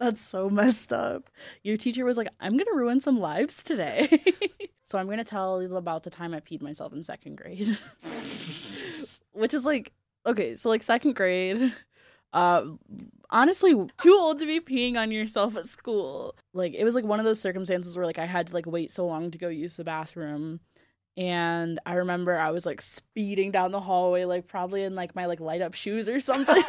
That's 0.00 0.20
so 0.20 0.48
messed 0.48 0.92
up. 0.92 1.28
Your 1.64 1.76
teacher 1.76 2.04
was 2.04 2.16
like, 2.16 2.28
I'm 2.38 2.52
to 2.72 2.76
ruin 2.76 3.00
some 3.00 3.18
lives 3.18 3.64
today. 3.64 4.08
so 4.84 4.96
I'm 4.96 5.06
to 5.18 5.24
tell 5.24 5.60
about 5.76 6.04
the 6.04 6.10
time 6.10 6.32
I 6.32 6.38
peed 6.40 6.62
myself 6.62 6.92
in 6.92 7.02
second 7.02 7.36
grade. 7.36 7.76
Which 9.32 9.54
is 9.54 9.66
like, 9.66 9.92
okay, 10.24 10.54
so 10.54 10.68
like 10.68 10.84
second 10.84 11.16
grade, 11.16 11.72
uh, 12.32 12.66
honestly, 13.30 13.74
too 13.98 14.16
old 14.16 14.38
to 14.38 14.46
be 14.46 14.60
peeing 14.60 14.96
on 14.96 15.10
yourself 15.10 15.56
at 15.56 15.66
school. 15.66 16.36
Like, 16.54 16.74
it 16.74 16.84
was 16.84 16.94
like 16.94 17.04
one 17.04 17.18
of 17.18 17.24
those 17.24 17.40
circumstances 17.40 17.96
where 17.96 18.06
like 18.06 18.18
I 18.20 18.24
had 18.26 18.46
to 18.48 18.54
like 18.54 18.66
wait 18.66 18.92
so 18.92 19.04
long 19.04 19.32
to 19.32 19.38
go 19.38 19.48
use 19.48 19.76
the 19.76 19.84
bathroom. 19.84 20.60
And 21.18 21.80
I 21.84 21.94
remember 21.94 22.38
I 22.38 22.52
was 22.52 22.64
like 22.64 22.80
speeding 22.80 23.50
down 23.50 23.72
the 23.72 23.80
hallway, 23.80 24.24
like 24.24 24.46
probably 24.46 24.84
in 24.84 24.94
like 24.94 25.16
my 25.16 25.26
like 25.26 25.40
light 25.40 25.60
up 25.60 25.74
shoes 25.74 26.08
or 26.08 26.20
something. 26.20 26.62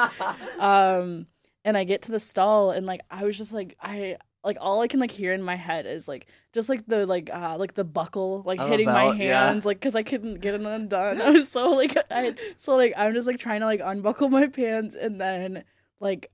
um, 0.60 1.26
and 1.64 1.76
I 1.76 1.82
get 1.82 2.02
to 2.02 2.12
the 2.12 2.20
stall 2.20 2.70
and 2.70 2.86
like 2.86 3.00
I 3.10 3.24
was 3.24 3.36
just 3.36 3.52
like 3.52 3.76
I 3.82 4.16
like 4.44 4.58
all 4.60 4.80
I 4.80 4.86
can 4.86 5.00
like 5.00 5.10
hear 5.10 5.32
in 5.32 5.42
my 5.42 5.56
head 5.56 5.86
is 5.86 6.06
like 6.06 6.28
just 6.52 6.68
like 6.68 6.86
the 6.86 7.04
like 7.04 7.28
uh 7.34 7.56
like 7.58 7.74
the 7.74 7.82
buckle 7.82 8.42
like 8.46 8.60
Of 8.60 8.68
a 8.68 8.70
hitting 8.70 8.86
belt, 8.86 9.16
my 9.16 9.24
yeah. 9.24 9.48
hands 9.48 9.66
like 9.66 9.80
because 9.80 9.96
I 9.96 10.04
couldn't 10.04 10.40
get 10.40 10.54
it 10.54 10.60
undone. 10.64 11.20
I 11.20 11.30
was 11.30 11.48
so 11.48 11.70
like 11.72 11.96
I 12.08 12.32
so 12.58 12.76
like 12.76 12.92
I'm 12.96 13.12
just 13.12 13.26
like 13.26 13.40
trying 13.40 13.58
to 13.60 13.66
like 13.66 13.80
unbuckle 13.82 14.28
my 14.28 14.46
pants 14.46 14.94
and 14.94 15.20
then 15.20 15.64
like 15.98 16.30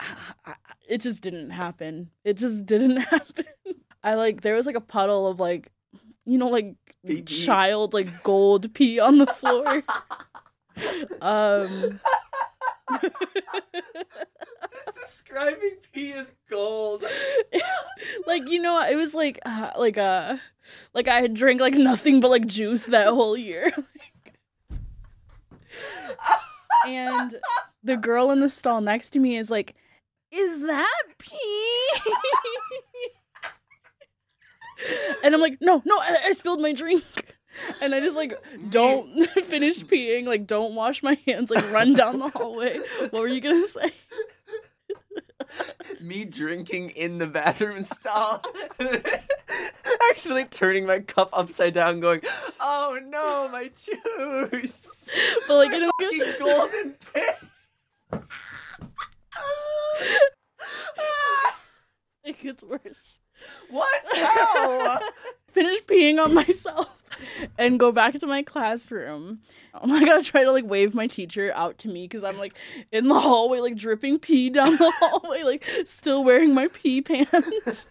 it 0.88 1.02
just 1.02 1.22
didn't 1.22 1.50
happen. 1.50 2.10
It 2.24 2.38
just 2.38 2.64
didn't 2.64 2.96
happen. 3.12 3.44
I 4.02 4.14
like 4.14 4.40
there 4.40 4.54
was 4.54 4.64
like 4.64 4.74
a 4.76 4.80
puddle 4.80 5.26
of 5.26 5.38
like 5.38 5.70
you 6.24 6.38
know 6.38 6.48
like 6.48 6.76
child 7.26 7.94
like 7.94 8.22
gold 8.22 8.72
pee 8.74 8.98
on 8.98 9.18
the 9.18 9.26
floor. 9.26 9.82
um 11.20 12.00
Just 14.72 14.98
describing 15.00 15.76
pee 15.92 16.12
as 16.12 16.32
gold. 16.48 17.04
like 18.26 18.48
you 18.48 18.60
know 18.60 18.80
it 18.82 18.96
was 18.96 19.14
like 19.14 19.38
uh, 19.46 19.70
like 19.78 19.98
uh 19.98 20.36
like 20.92 21.08
I 21.08 21.20
had 21.20 21.34
drank 21.34 21.60
like 21.60 21.74
nothing 21.74 22.20
but 22.20 22.30
like 22.30 22.46
juice 22.46 22.86
that 22.86 23.08
whole 23.08 23.36
year. 23.36 23.72
and 26.86 27.36
the 27.82 27.96
girl 27.96 28.30
in 28.30 28.40
the 28.40 28.50
stall 28.50 28.80
next 28.80 29.10
to 29.10 29.18
me 29.18 29.36
is 29.36 29.50
like, 29.50 29.74
"Is 30.30 30.62
that 30.62 31.02
pee?" 31.18 31.88
And 35.22 35.34
I'm 35.34 35.40
like, 35.40 35.58
"No, 35.60 35.82
no, 35.84 35.96
I, 35.98 36.18
I 36.26 36.32
spilled 36.32 36.60
my 36.60 36.72
drink." 36.72 37.04
And 37.80 37.94
I 37.94 38.00
just 38.00 38.16
like 38.16 38.34
don't 38.68 39.22
finish 39.44 39.84
peeing, 39.84 40.26
like 40.26 40.46
don't 40.46 40.74
wash 40.74 41.02
my 41.02 41.16
hands, 41.26 41.50
like 41.50 41.70
run 41.70 41.94
down 41.94 42.18
the 42.18 42.28
hallway. 42.28 42.78
What 43.10 43.12
were 43.12 43.28
you 43.28 43.40
gonna 43.40 43.66
say? 43.66 43.92
me 46.00 46.24
drinking 46.24 46.90
in 46.90 47.18
the 47.18 47.26
bathroom 47.26 47.84
stall, 47.84 48.42
actually 50.10 50.44
turning 50.46 50.86
my 50.86 51.00
cup 51.00 51.30
upside 51.32 51.74
down, 51.74 52.00
going, 52.00 52.20
"Oh 52.60 52.98
no, 53.04 53.48
my 53.50 53.68
juice!" 53.68 55.08
But 55.46 55.56
like 55.56 55.70
my 55.70 55.76
in 55.76 55.82
a 55.84 55.90
fucking 56.00 56.32
golden 56.38 56.96
pit. 57.12 57.36
It 62.24 62.40
gets 62.40 62.62
worse. 62.62 63.18
What? 63.74 64.02
How? 64.14 65.00
Finish 65.48 65.82
peeing 65.82 66.24
on 66.24 66.32
myself 66.32 66.96
and 67.58 67.76
go 67.76 67.90
back 67.90 68.16
to 68.20 68.26
my 68.26 68.44
classroom. 68.44 69.40
Oh 69.74 69.88
my 69.88 70.04
god, 70.04 70.22
try 70.22 70.44
to 70.44 70.52
like 70.52 70.64
wave 70.64 70.94
my 70.94 71.08
teacher 71.08 71.52
out 71.56 71.78
to 71.78 71.88
me 71.88 72.04
because 72.04 72.22
I'm 72.22 72.38
like 72.38 72.56
in 72.92 73.08
the 73.08 73.18
hallway, 73.18 73.58
like 73.58 73.74
dripping 73.74 74.20
pee 74.20 74.48
down 74.48 74.76
the 74.76 74.92
hallway, 75.00 75.42
like 75.42 75.68
still 75.86 76.22
wearing 76.22 76.54
my 76.54 76.68
pee 76.68 77.02
pants. 77.02 77.88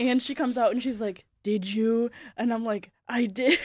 and 0.00 0.20
she 0.20 0.34
comes 0.34 0.58
out 0.58 0.72
and 0.72 0.82
she's 0.82 1.00
like, 1.00 1.24
Did 1.44 1.72
you? 1.72 2.10
And 2.36 2.52
I'm 2.52 2.64
like, 2.64 2.90
I 3.08 3.26
did. 3.26 3.56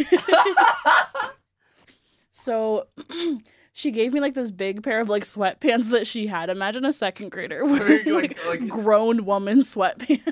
so 2.32 2.86
she 3.74 3.90
gave 3.90 4.14
me 4.14 4.20
like 4.20 4.36
this 4.36 4.52
big 4.52 4.84
pair 4.84 5.02
of 5.02 5.10
like 5.10 5.24
sweatpants 5.24 5.90
that 5.90 6.06
she 6.06 6.28
had. 6.28 6.52
Imagine 6.52 6.86
a 6.86 6.94
second 6.94 7.32
grader 7.32 7.66
wearing 7.66 8.14
like, 8.14 8.70
grown 8.70 9.26
woman 9.26 9.62
sweatpants. 9.62 10.32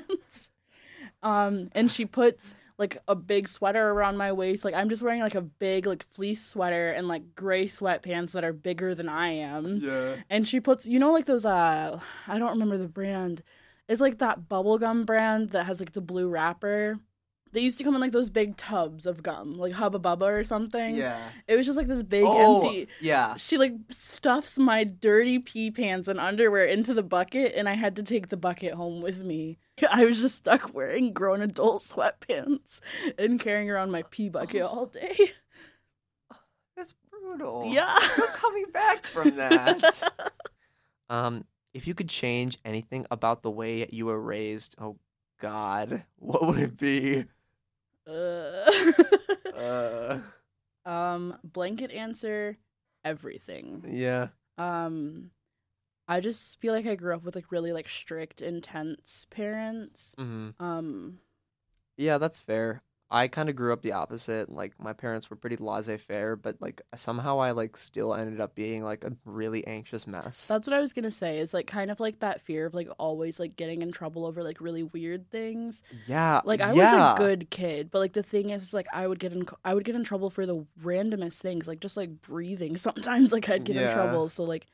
Um, 1.22 1.68
and 1.72 1.90
she 1.90 2.04
puts 2.06 2.54
like 2.78 2.98
a 3.06 3.14
big 3.14 3.48
sweater 3.48 3.90
around 3.90 4.16
my 4.16 4.32
waist. 4.32 4.64
Like 4.64 4.74
I'm 4.74 4.88
just 4.88 5.02
wearing 5.02 5.20
like 5.20 5.34
a 5.34 5.40
big 5.42 5.86
like 5.86 6.02
fleece 6.02 6.44
sweater 6.44 6.90
and 6.90 7.06
like 7.06 7.34
gray 7.34 7.66
sweatpants 7.66 8.32
that 8.32 8.44
are 8.44 8.52
bigger 8.52 8.94
than 8.94 9.08
I 9.08 9.28
am. 9.28 9.80
Yeah. 9.82 10.16
And 10.28 10.48
she 10.48 10.60
puts, 10.60 10.86
you 10.86 10.98
know, 10.98 11.12
like 11.12 11.26
those 11.26 11.46
uh, 11.46 12.00
I 12.26 12.38
don't 12.38 12.50
remember 12.50 12.78
the 12.78 12.88
brand. 12.88 13.42
It's 13.88 14.00
like 14.00 14.18
that 14.18 14.48
bubblegum 14.48 15.06
brand 15.06 15.50
that 15.50 15.66
has 15.66 15.80
like 15.80 15.92
the 15.92 16.00
blue 16.00 16.28
wrapper. 16.28 16.98
They 17.52 17.60
used 17.60 17.76
to 17.78 17.84
come 17.84 17.94
in 17.94 18.00
like 18.00 18.12
those 18.12 18.30
big 18.30 18.56
tubs 18.56 19.04
of 19.04 19.22
gum, 19.22 19.58
like 19.58 19.74
Hubba 19.74 19.98
Bubba 19.98 20.22
or 20.40 20.42
something. 20.42 20.96
Yeah. 20.96 21.20
It 21.46 21.56
was 21.56 21.66
just 21.66 21.76
like 21.76 21.86
this 21.86 22.02
big 22.02 22.24
Oh, 22.26 22.60
empty. 22.62 22.88
yeah. 23.00 23.36
She 23.36 23.58
like 23.58 23.74
stuffs 23.90 24.58
my 24.58 24.84
dirty 24.84 25.38
pee 25.38 25.70
pants 25.70 26.08
and 26.08 26.18
underwear 26.18 26.64
into 26.64 26.94
the 26.94 27.02
bucket, 27.02 27.52
and 27.54 27.68
I 27.68 27.74
had 27.74 27.96
to 27.96 28.02
take 28.02 28.28
the 28.30 28.38
bucket 28.38 28.72
home 28.74 29.02
with 29.02 29.22
me. 29.22 29.58
I 29.90 30.06
was 30.06 30.20
just 30.20 30.36
stuck 30.36 30.72
wearing 30.74 31.12
grown 31.12 31.42
adult 31.42 31.82
sweatpants 31.82 32.80
and 33.18 33.38
carrying 33.38 33.70
around 33.70 33.90
my 33.90 34.02
pee 34.10 34.30
bucket 34.30 34.62
all 34.62 34.86
day. 34.86 35.16
That's 36.76 36.94
brutal. 37.10 37.70
Yeah. 37.72 37.98
No 38.18 38.26
coming 38.28 38.66
back 38.72 39.06
from 39.06 39.36
that. 39.36 40.02
um, 41.10 41.44
if 41.74 41.86
you 41.86 41.94
could 41.94 42.08
change 42.08 42.58
anything 42.64 43.06
about 43.10 43.42
the 43.42 43.50
way 43.50 43.86
you 43.92 44.06
were 44.06 44.20
raised, 44.20 44.74
oh 44.78 44.96
God, 45.40 46.04
what 46.16 46.46
would 46.46 46.58
it 46.58 46.76
be? 46.78 47.24
Uh, 48.06 48.70
Uh, 49.54 50.18
um, 50.86 51.38
blanket 51.44 51.90
answer, 51.90 52.56
everything. 53.04 53.84
yeah. 53.86 54.28
Um, 54.58 55.30
I 56.08 56.20
just 56.20 56.60
feel 56.60 56.72
like 56.72 56.86
I 56.86 56.94
grew 56.94 57.14
up 57.14 57.22
with 57.22 57.34
like 57.36 57.52
really 57.52 57.72
like 57.72 57.88
strict, 57.88 58.40
intense 58.40 59.26
parents. 59.30 60.14
hmm 60.18 60.50
Um, 60.58 61.18
Yeah, 61.96 62.18
that's 62.18 62.40
fair. 62.40 62.82
I 63.14 63.28
kind 63.28 63.50
of 63.50 63.56
grew 63.56 63.74
up 63.74 63.82
the 63.82 63.92
opposite. 63.92 64.50
Like 64.50 64.72
my 64.80 64.94
parents 64.94 65.28
were 65.28 65.36
pretty 65.36 65.56
laissez-faire, 65.56 66.34
but 66.36 66.56
like 66.60 66.80
somehow 66.96 67.38
I 67.40 67.50
like 67.50 67.76
still 67.76 68.14
ended 68.14 68.40
up 68.40 68.54
being 68.54 68.82
like 68.82 69.04
a 69.04 69.12
really 69.26 69.66
anxious 69.66 70.06
mess. 70.06 70.46
that's 70.48 70.66
what 70.66 70.74
I 70.74 70.80
was 70.80 70.94
gonna 70.94 71.10
say. 71.10 71.38
Is 71.38 71.52
like 71.52 71.66
kind 71.66 71.90
of 71.90 72.00
like 72.00 72.20
that 72.20 72.40
fear 72.40 72.64
of 72.64 72.72
like 72.72 72.88
always 72.98 73.38
like 73.38 73.54
getting 73.54 73.82
in 73.82 73.92
trouble 73.92 74.24
over 74.24 74.42
like 74.42 74.62
really 74.62 74.82
weird 74.82 75.30
things. 75.30 75.82
Yeah, 76.06 76.40
Like 76.44 76.62
I 76.62 76.72
yeah. 76.72 77.10
was 77.10 77.20
a 77.20 77.22
good 77.22 77.50
kid, 77.50 77.90
but 77.90 77.98
like 77.98 78.14
the 78.14 78.22
thing 78.22 78.48
is, 78.48 78.62
is 78.62 78.72
like 78.72 78.86
I 78.94 79.06
would 79.06 79.18
get 79.18 79.34
in 79.34 79.46
I 79.62 79.74
would 79.74 79.84
get 79.84 79.94
in 79.94 80.04
trouble 80.04 80.30
for 80.30 80.46
the 80.46 80.64
randomest 80.82 81.42
things, 81.42 81.68
like 81.68 81.80
just 81.80 81.98
like 81.98 82.22
breathing. 82.22 82.76
Sometimes 82.88 83.30
like 83.30 83.48
I'd 83.50 83.64
get 83.64 83.76
in 83.76 83.92
trouble. 83.92 84.30
So 84.30 84.44
like 84.44 84.66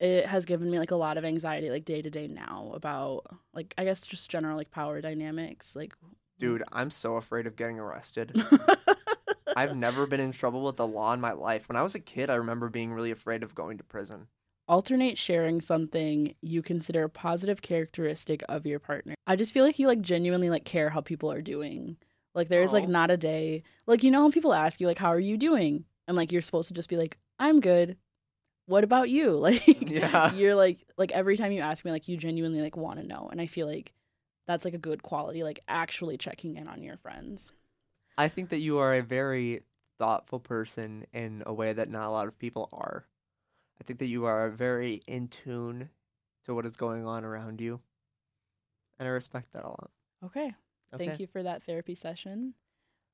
it 0.00 0.26
has 0.26 0.44
given 0.44 0.70
me 0.70 0.78
like 0.78 0.90
a 0.90 0.96
lot 0.96 1.16
of 1.18 1.24
anxiety 1.24 1.70
like 1.70 1.84
day 1.84 2.02
to 2.02 2.10
day 2.10 2.26
now 2.26 2.72
about 2.74 3.24
like 3.54 3.74
I 3.78 3.84
guess 3.84 4.02
just 4.02 4.30
general 4.30 4.56
like 4.58 4.70
power 4.70 5.00
dynamics. 5.00 5.74
Like 5.74 5.94
Dude, 6.40 6.62
mm. 6.62 6.68
I'm 6.72 6.90
so 6.90 7.16
afraid 7.16 7.46
of 7.46 7.54
getting 7.56 7.78
arrested. 7.78 8.34
I've 9.56 9.76
never 9.76 10.06
been 10.06 10.20
in 10.20 10.32
trouble 10.32 10.62
with 10.64 10.76
the 10.76 10.86
law 10.86 11.12
in 11.12 11.20
my 11.20 11.32
life. 11.32 11.68
When 11.68 11.76
I 11.76 11.82
was 11.82 11.94
a 11.94 12.00
kid, 12.00 12.30
I 12.30 12.36
remember 12.36 12.68
being 12.68 12.92
really 12.92 13.10
afraid 13.10 13.42
of 13.42 13.54
going 13.54 13.78
to 13.78 13.84
prison. 13.84 14.26
alternate 14.68 15.18
sharing 15.18 15.60
something 15.60 16.34
you 16.40 16.62
consider 16.62 17.04
a 17.04 17.08
positive 17.08 17.60
characteristic 17.60 18.42
of 18.48 18.64
your 18.66 18.78
partner. 18.78 19.14
I 19.26 19.34
just 19.36 19.52
feel 19.52 19.64
like 19.64 19.78
you 19.78 19.86
like 19.88 20.00
genuinely 20.00 20.48
like 20.50 20.64
care 20.64 20.90
how 20.90 21.00
people 21.00 21.30
are 21.32 21.42
doing. 21.42 21.96
Like 22.34 22.48
there's 22.48 22.72
like 22.72 22.88
not 22.88 23.10
a 23.10 23.16
day 23.16 23.64
like 23.88 24.04
you 24.04 24.10
know 24.12 24.22
when 24.22 24.30
people 24.30 24.54
ask 24.54 24.80
you 24.80 24.86
like 24.86 24.98
how 24.98 25.08
are 25.08 25.18
you 25.18 25.36
doing 25.36 25.84
and 26.06 26.16
like 26.16 26.30
you're 26.30 26.42
supposed 26.42 26.68
to 26.68 26.74
just 26.74 26.88
be 26.88 26.96
like 26.96 27.18
I'm 27.40 27.60
good. 27.60 27.96
What 28.66 28.84
about 28.84 29.10
you? 29.10 29.30
Like 29.40 29.66
Yeah. 29.90 30.32
you're 30.34 30.54
like 30.54 30.78
like 30.96 31.10
every 31.10 31.36
time 31.36 31.50
you 31.50 31.60
ask 31.60 31.84
me 31.84 31.90
like 31.90 32.06
you 32.06 32.16
genuinely 32.16 32.60
like 32.60 32.76
want 32.76 33.00
to 33.00 33.06
know 33.06 33.28
and 33.32 33.40
I 33.40 33.46
feel 33.48 33.66
like 33.66 33.92
that's 34.50 34.64
like 34.64 34.74
a 34.74 34.78
good 34.78 35.02
quality 35.02 35.44
like 35.44 35.60
actually 35.68 36.18
checking 36.18 36.56
in 36.56 36.66
on 36.66 36.82
your 36.82 36.96
friends. 36.96 37.52
I 38.18 38.26
think 38.28 38.50
that 38.50 38.58
you 38.58 38.78
are 38.78 38.94
a 38.94 39.02
very 39.02 39.62
thoughtful 39.98 40.40
person 40.40 41.06
in 41.12 41.44
a 41.46 41.52
way 41.52 41.72
that 41.72 41.88
not 41.88 42.08
a 42.08 42.10
lot 42.10 42.26
of 42.26 42.36
people 42.36 42.68
are. 42.72 43.06
I 43.80 43.84
think 43.84 44.00
that 44.00 44.08
you 44.08 44.24
are 44.24 44.50
very 44.50 45.02
in 45.06 45.28
tune 45.28 45.90
to 46.46 46.54
what 46.54 46.66
is 46.66 46.74
going 46.76 47.06
on 47.06 47.24
around 47.24 47.60
you. 47.60 47.80
And 48.98 49.06
I 49.06 49.12
respect 49.12 49.52
that 49.52 49.64
a 49.64 49.68
lot. 49.68 49.90
Okay. 50.24 50.52
Thank 50.98 51.20
you 51.20 51.28
for 51.28 51.44
that 51.44 51.62
therapy 51.62 51.94
session. 51.94 52.54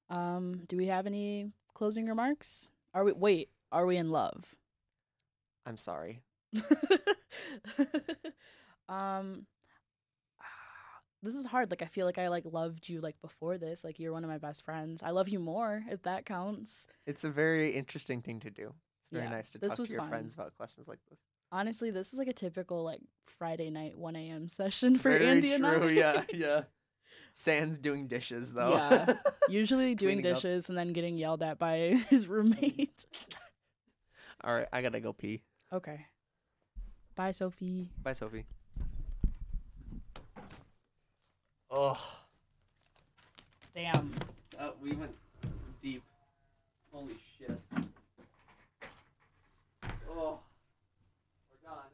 Um, 0.09 0.63
do 0.67 0.79
we 0.79 0.87
have 0.87 1.07
any 1.07 1.51
closing 1.75 2.07
remarks? 2.07 2.71
Are 2.95 3.05
we 3.05 3.13
wait, 3.13 3.51
are 3.71 3.85
we 3.85 3.99
in 3.99 4.09
love? 4.09 4.55
I'm 5.67 5.77
sorry. 5.77 6.23
um 8.89 9.45
this 11.23 11.35
is 11.35 11.47
hard. 11.47 11.71
Like 11.71 11.83
I 11.83 11.87
feel 11.87 12.07
like 12.07 12.19
I 12.19 12.29
like 12.29 12.45
loved 12.45 12.89
you 12.89 13.01
like 13.01 13.21
before 13.21 13.59
this. 13.59 13.83
Like 13.85 13.99
you're 13.99 14.13
one 14.13 14.25
of 14.25 14.31
my 14.31 14.39
best 14.39 14.65
friends. 14.65 15.03
I 15.03 15.11
love 15.11 15.29
you 15.29 15.39
more 15.39 15.83
if 15.91 16.03
that 16.03 16.25
counts. 16.27 16.87
It's 17.07 17.25
a 17.25 17.31
very 17.31 17.71
interesting 17.75 18.23
thing 18.23 18.41
to 18.41 18.51
do. 18.51 18.75
It's 19.05 19.13
very 19.13 19.25
Yeah, 19.25 19.31
nice 19.31 19.51
to 19.53 19.59
this 19.59 19.73
talk 19.73 19.79
was 19.81 19.89
to 19.89 19.95
your 19.95 20.03
fun. 20.03 20.11
friends 20.11 20.35
about 20.35 20.57
questions 20.57 20.89
like 20.89 20.99
this. 21.11 21.19
Honestly, 21.53 21.91
this 21.91 22.13
is 22.13 22.19
like 22.19 22.29
a 22.29 22.33
typical 22.33 22.83
like 22.85 23.01
Friday 23.27 23.71
night 23.71 23.97
1 23.97 24.17
a.m. 24.17 24.49
session 24.61 24.97
for 24.99 25.11
very 25.11 25.27
Andy 25.29 25.53
and 25.53 25.67
I. 25.67 25.87
yeah, 25.91 26.23
yeah. 26.33 26.61
Sans 27.35 27.79
doing 27.79 28.09
dishes 28.09 28.53
though. 28.53 28.75
Yeah. 28.77 29.15
Usually 29.49 29.95
doing 29.95 30.17
Cleaning 30.19 30.33
up. 30.33 30.37
dishes 30.43 30.69
and 30.69 30.77
then 30.79 30.93
getting 30.93 31.19
yelled 31.19 31.43
at 31.43 31.59
by 31.59 32.01
his 32.09 32.27
roommate. 32.29 33.07
All 34.43 34.55
right, 34.55 34.67
I 34.73 34.81
gotta 34.83 35.01
go 35.01 35.13
pee. 35.13 35.43
okay. 35.73 36.07
Bye, 37.15 37.31
Sophie. 37.31 37.89
Bye, 38.03 38.13
Sophie. 38.13 38.45
Oh, 41.71 41.99
Damn. 43.75 44.15
uh, 44.59 44.71
we 44.83 44.93
went 44.95 45.15
deep. 45.83 46.03
Holy 46.93 47.15
shit. 47.39 47.61
Oh, 50.09 50.39
we're 51.51 51.69
done. 51.69 51.85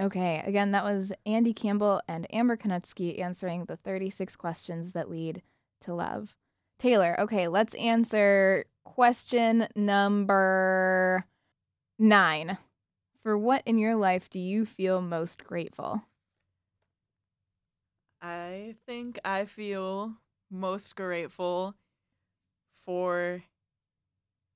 Okay, 0.00 0.42
again, 0.46 0.72
that 0.72 0.84
was 0.84 1.12
Andy 1.26 1.52
Campbell 1.52 2.00
and 2.08 2.26
Amber 2.34 2.56
Kienutske 2.56 3.20
answering 3.20 3.66
the 3.66 3.76
36 3.76 4.34
questions 4.36 4.92
that 4.92 5.10
lead 5.10 5.42
to 5.82 5.94
love. 5.94 6.36
Taylor, 6.78 7.14
okay, 7.20 7.46
let's 7.48 7.74
answer 7.74 8.64
question 8.84 9.68
number 9.76 11.24
nine. 11.98 12.58
For 13.22 13.38
what 13.38 13.62
in 13.66 13.78
your 13.78 13.94
life 13.94 14.28
do 14.28 14.40
you 14.40 14.66
feel 14.66 15.00
most 15.00 15.44
grateful? 15.44 16.02
I 18.22 18.76
think 18.86 19.18
I 19.24 19.44
feel 19.44 20.14
most 20.50 20.94
grateful 20.96 21.74
for 22.84 23.42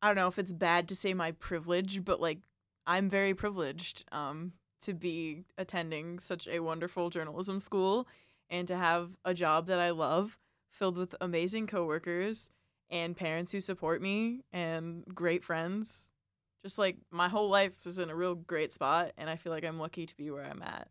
I 0.03 0.09
don't 0.09 0.17
know 0.17 0.29
if 0.29 0.39
it's 0.39 0.53
bad 0.53 0.89
to 0.89 0.97
say 0.97 1.15
my 1.15 1.33
privilege, 1.33 2.05
but 2.05 2.21
like 2.21 2.39
I'm 2.87 3.09
very 3.11 3.35
privileged 3.35 4.05
um 4.13 4.53
to 4.83 4.95
be 4.95 5.45
attending 5.59 6.19
such 6.19 6.47
a 6.47 6.61
wonderful 6.61 7.11
journalism 7.11 7.61
school 7.61 8.07
and 8.51 8.69
to 8.69 8.77
have 8.77 9.17
a 9.25 9.35
job 9.35 9.67
that 9.67 9.81
I 9.81 9.91
love 9.91 10.39
filled 10.71 10.97
with 10.97 11.15
amazing 11.21 11.67
coworkers 11.67 12.51
and 12.91 13.17
parents 13.17 13.53
who 13.53 13.61
support 13.61 14.03
me 14.03 14.43
and 14.53 15.05
great 15.15 15.43
friends. 15.43 16.11
Just 16.63 16.79
like 16.79 16.99
my 17.11 17.29
whole 17.29 17.49
life 17.49 17.87
is 17.87 17.99
in 17.99 18.11
a 18.11 18.15
real 18.17 18.35
great 18.35 18.71
spot 18.73 19.13
and 19.17 19.31
I 19.31 19.37
feel 19.37 19.53
like 19.53 19.65
I'm 19.65 19.81
lucky 19.81 20.07
to 20.07 20.17
be 20.17 20.31
where 20.31 20.45
I'm 20.45 20.63
at. 20.63 20.89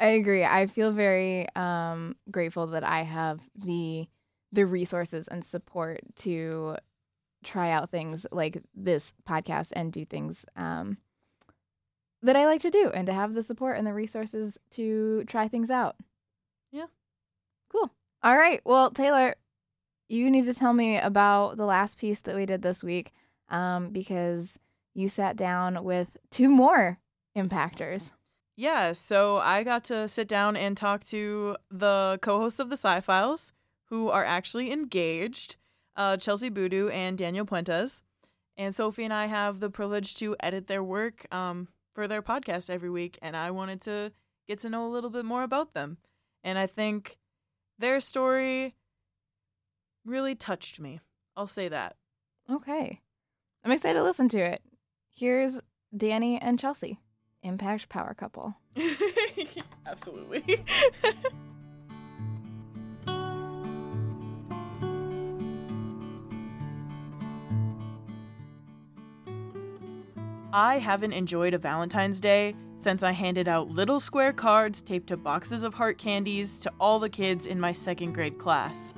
I 0.00 0.08
agree. 0.08 0.44
I 0.44 0.66
feel 0.66 0.92
very 0.92 1.46
um, 1.54 2.16
grateful 2.30 2.66
that 2.68 2.84
I 2.84 3.02
have 3.02 3.40
the 3.54 4.06
the 4.52 4.66
resources 4.66 5.26
and 5.26 5.44
support 5.44 6.00
to 6.16 6.76
try 7.42 7.70
out 7.72 7.90
things 7.90 8.24
like 8.30 8.62
this 8.74 9.12
podcast 9.28 9.72
and 9.74 9.92
do 9.92 10.04
things 10.04 10.46
um, 10.54 10.96
that 12.22 12.36
I 12.36 12.46
like 12.46 12.60
to 12.62 12.70
do, 12.70 12.90
and 12.94 13.06
to 13.06 13.12
have 13.12 13.34
the 13.34 13.42
support 13.42 13.76
and 13.76 13.86
the 13.86 13.92
resources 13.92 14.58
to 14.72 15.24
try 15.24 15.48
things 15.48 15.70
out. 15.70 15.96
Yeah. 16.72 16.86
Cool. 17.70 17.90
All 18.22 18.36
right. 18.36 18.60
Well, 18.64 18.90
Taylor, 18.90 19.34
you 20.08 20.30
need 20.30 20.44
to 20.46 20.54
tell 20.54 20.72
me 20.72 20.98
about 20.98 21.56
the 21.56 21.66
last 21.66 21.98
piece 21.98 22.20
that 22.22 22.36
we 22.36 22.46
did 22.46 22.62
this 22.62 22.82
week, 22.82 23.12
um, 23.48 23.90
because 23.90 24.58
you 24.94 25.08
sat 25.08 25.36
down 25.36 25.82
with 25.84 26.16
two 26.30 26.48
more 26.48 26.98
impactors. 27.36 28.12
Yeah, 28.56 28.92
so 28.92 29.38
I 29.38 29.64
got 29.64 29.84
to 29.84 30.06
sit 30.06 30.28
down 30.28 30.56
and 30.56 30.76
talk 30.76 31.04
to 31.04 31.56
the 31.70 32.18
co-hosts 32.22 32.60
of 32.60 32.70
the 32.70 32.76
Sci 32.76 33.00
Files, 33.00 33.52
who 33.86 34.08
are 34.10 34.24
actually 34.24 34.70
engaged, 34.70 35.56
uh, 35.96 36.16
Chelsie 36.16 36.52
Boodoo 36.52 36.88
and 36.90 37.18
Daniel 37.18 37.44
Puentes. 37.44 38.02
And 38.56 38.72
Sophie 38.72 39.04
and 39.04 39.12
I 39.12 39.26
have 39.26 39.58
the 39.58 39.70
privilege 39.70 40.14
to 40.16 40.36
edit 40.38 40.68
their 40.68 40.82
work 40.82 41.26
um, 41.34 41.66
for 41.92 42.06
their 42.06 42.22
podcast 42.22 42.70
every 42.70 42.90
week, 42.90 43.18
and 43.20 43.36
I 43.36 43.50
wanted 43.50 43.80
to 43.82 44.12
get 44.46 44.60
to 44.60 44.70
know 44.70 44.86
a 44.86 44.92
little 44.92 45.10
bit 45.10 45.24
more 45.24 45.42
about 45.42 45.74
them. 45.74 45.98
And 46.44 46.56
I 46.56 46.68
think 46.68 47.18
their 47.78 47.98
story 47.98 48.74
really 50.04 50.36
touched 50.36 50.78
me. 50.78 51.00
I'll 51.36 51.48
say 51.48 51.68
that. 51.68 51.96
Okay. 52.48 53.00
I'm 53.64 53.72
excited 53.72 53.98
to 53.98 54.04
listen 54.04 54.28
to 54.28 54.38
it. 54.38 54.62
Here's 55.10 55.60
Danny 55.96 56.40
and 56.40 56.58
Chelsea, 56.58 57.00
Impact 57.44 57.88
Power 57.88 58.14
Couple. 58.14 58.54
Absolutely. 59.86 60.64
I 70.56 70.78
haven't 70.78 71.12
enjoyed 71.12 71.52
a 71.52 71.58
Valentine's 71.58 72.20
Day 72.20 72.54
since 72.78 73.02
I 73.02 73.10
handed 73.10 73.48
out 73.48 73.70
little 73.70 73.98
square 73.98 74.32
cards 74.32 74.82
taped 74.82 75.08
to 75.08 75.16
boxes 75.16 75.64
of 75.64 75.74
heart 75.74 75.98
candies 75.98 76.60
to 76.60 76.72
all 76.78 77.00
the 77.00 77.08
kids 77.08 77.46
in 77.46 77.58
my 77.58 77.72
second 77.72 78.12
grade 78.12 78.38
class. 78.38 78.94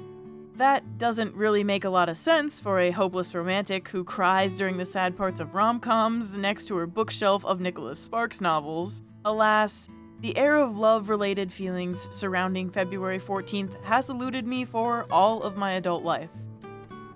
That 0.57 0.97
doesn't 0.97 1.35
really 1.35 1.63
make 1.63 1.85
a 1.85 1.91
lot 1.91 2.09
of 2.09 2.17
sense 2.17 2.59
for 2.59 2.81
a 2.81 2.91
hopeless 2.91 3.35
romantic 3.35 3.89
who 3.89 4.05
cries 4.05 4.57
during 4.57 4.79
the 4.79 4.87
sad 4.87 5.15
parts 5.15 5.39
of 5.39 5.55
rom 5.55 5.79
coms 5.79 6.35
next 6.35 6.65
to 6.69 6.77
her 6.77 6.87
bookshelf 6.87 7.45
of 7.45 7.61
Nicholas 7.61 7.99
Sparks 7.99 8.41
novels. 8.41 9.03
Alas, 9.27 9.87
the 10.21 10.35
air 10.35 10.57
of 10.57 10.79
love 10.79 11.11
related 11.11 11.53
feelings 11.53 12.09
surrounding 12.11 12.71
February 12.71 13.19
14th 13.19 13.85
has 13.85 14.09
eluded 14.09 14.47
me 14.47 14.65
for 14.65 15.07
all 15.11 15.43
of 15.43 15.59
my 15.59 15.73
adult 15.73 16.05
life. 16.05 16.31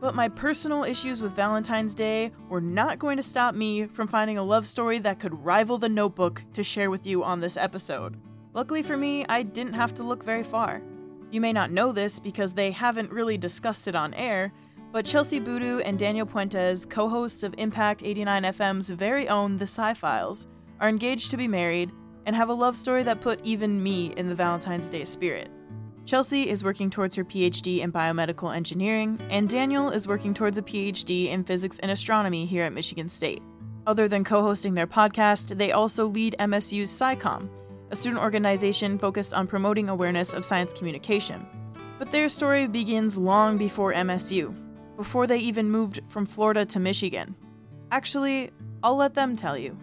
But 0.03 0.15
my 0.15 0.29
personal 0.29 0.85
issues 0.85 1.23
with 1.23 1.33
Valentine's 1.33 1.95
Day 1.95 2.33
were 2.51 2.61
not 2.61 2.99
going 2.99 3.17
to 3.17 3.23
stop 3.23 3.55
me 3.55 3.87
from 3.87 4.07
finding 4.07 4.37
a 4.37 4.45
love 4.45 4.67
story 4.67 4.99
that 4.99 5.19
could 5.19 5.43
rival 5.43 5.79
the 5.79 5.89
notebook 5.89 6.43
to 6.53 6.63
share 6.63 6.91
with 6.91 7.07
you 7.07 7.25
on 7.25 7.41
this 7.41 7.57
episode. 7.57 8.19
Luckily 8.53 8.83
for 8.83 8.99
me, 8.99 9.25
I 9.31 9.45
didn't 9.45 9.73
have 9.73 9.95
to 9.95 10.03
look 10.03 10.25
very 10.25 10.45
far. 10.45 10.83
You 11.31 11.41
may 11.41 11.53
not 11.53 11.71
know 11.71 11.93
this 11.93 12.19
because 12.19 12.53
they 12.53 12.73
haven't 12.73 13.13
really 13.13 13.39
discussed 13.39 13.87
it 13.87 13.95
on 13.95 14.15
air, 14.15 14.53
but 14.93 15.05
Chelsie 15.05 15.45
Boodoo 15.45 15.81
and 15.85 15.97
Daniel 15.97 16.27
Puentes, 16.27 16.89
co 16.89 17.09
hosts 17.09 17.45
of 17.45 17.55
Impact 17.57 18.03
89 18.03 18.43
FM's 18.45 18.91
very 18.91 19.29
own 19.29 19.57
The 19.57 19.65
Sci 19.65 19.95
Files, 19.95 20.49
are 20.81 20.89
engaged 20.89 21.31
to 21.31 21.37
be 21.37 21.47
married 21.47 21.93
and 22.27 22.35
have 22.35 22.49
a 22.49 22.55
love 22.55 22.75
story 22.75 23.05
that 23.05 23.21
put 23.21 23.41
even 23.45 23.81
me 23.81 24.13
in 24.17 24.29
the 24.29 24.35
Valentine's 24.35 24.89
Day 24.89 25.05
spirit. 25.05 25.51
Chelsea 26.05 26.49
is 26.49 26.65
working 26.65 26.91
towards 26.91 27.15
her 27.15 27.25
PhD 27.25 27.81
in 27.81 27.93
biomedical 27.93 28.55
engineering, 28.55 29.21
and 29.31 29.49
Daniel 29.49 29.91
is 29.91 30.09
working 30.09 30.35
towards 30.35 30.59
a 30.59 30.63
PhD 30.63 31.29
in 31.29 31.45
physics 31.45 31.79
and 31.79 31.93
astronomy 31.93 32.45
here 32.45 32.65
at 32.65 32.73
Michigan 32.73 33.09
State. 33.09 33.43
Other 33.87 34.09
than 34.09 34.25
co 34.25 34.43
hosting 34.43 34.75
their 34.75 34.89
podcast, 34.89 35.57
they 35.57 35.71
also 35.71 36.07
lead 36.07 36.35
MSU's 36.41 36.91
SciComm, 36.91 37.49
a 37.91 37.97
student 37.97 38.23
organization 38.23 38.99
focused 38.99 39.35
on 39.35 39.47
promoting 39.47 39.89
awareness 39.89 40.33
of 40.33 40.45
science 40.45 40.73
communication. 40.73 41.47
But 41.99 42.13
their 42.13 42.29
story 42.29 42.67
begins 42.67 43.17
long 43.17 43.59
before 43.59 43.93
MSU, 43.93 44.55
before 44.97 45.27
they 45.27 45.39
even 45.39 45.71
moved 45.71 46.01
from 46.09 46.25
Florida 46.25 46.65
to 46.67 46.81
Michigan. 46.81 47.35
Actually, 47.91 48.51
I'll 48.83 48.97
let 48.97 49.15
them 49.15 49.37
tell 49.37 49.59
you. 49.59 49.77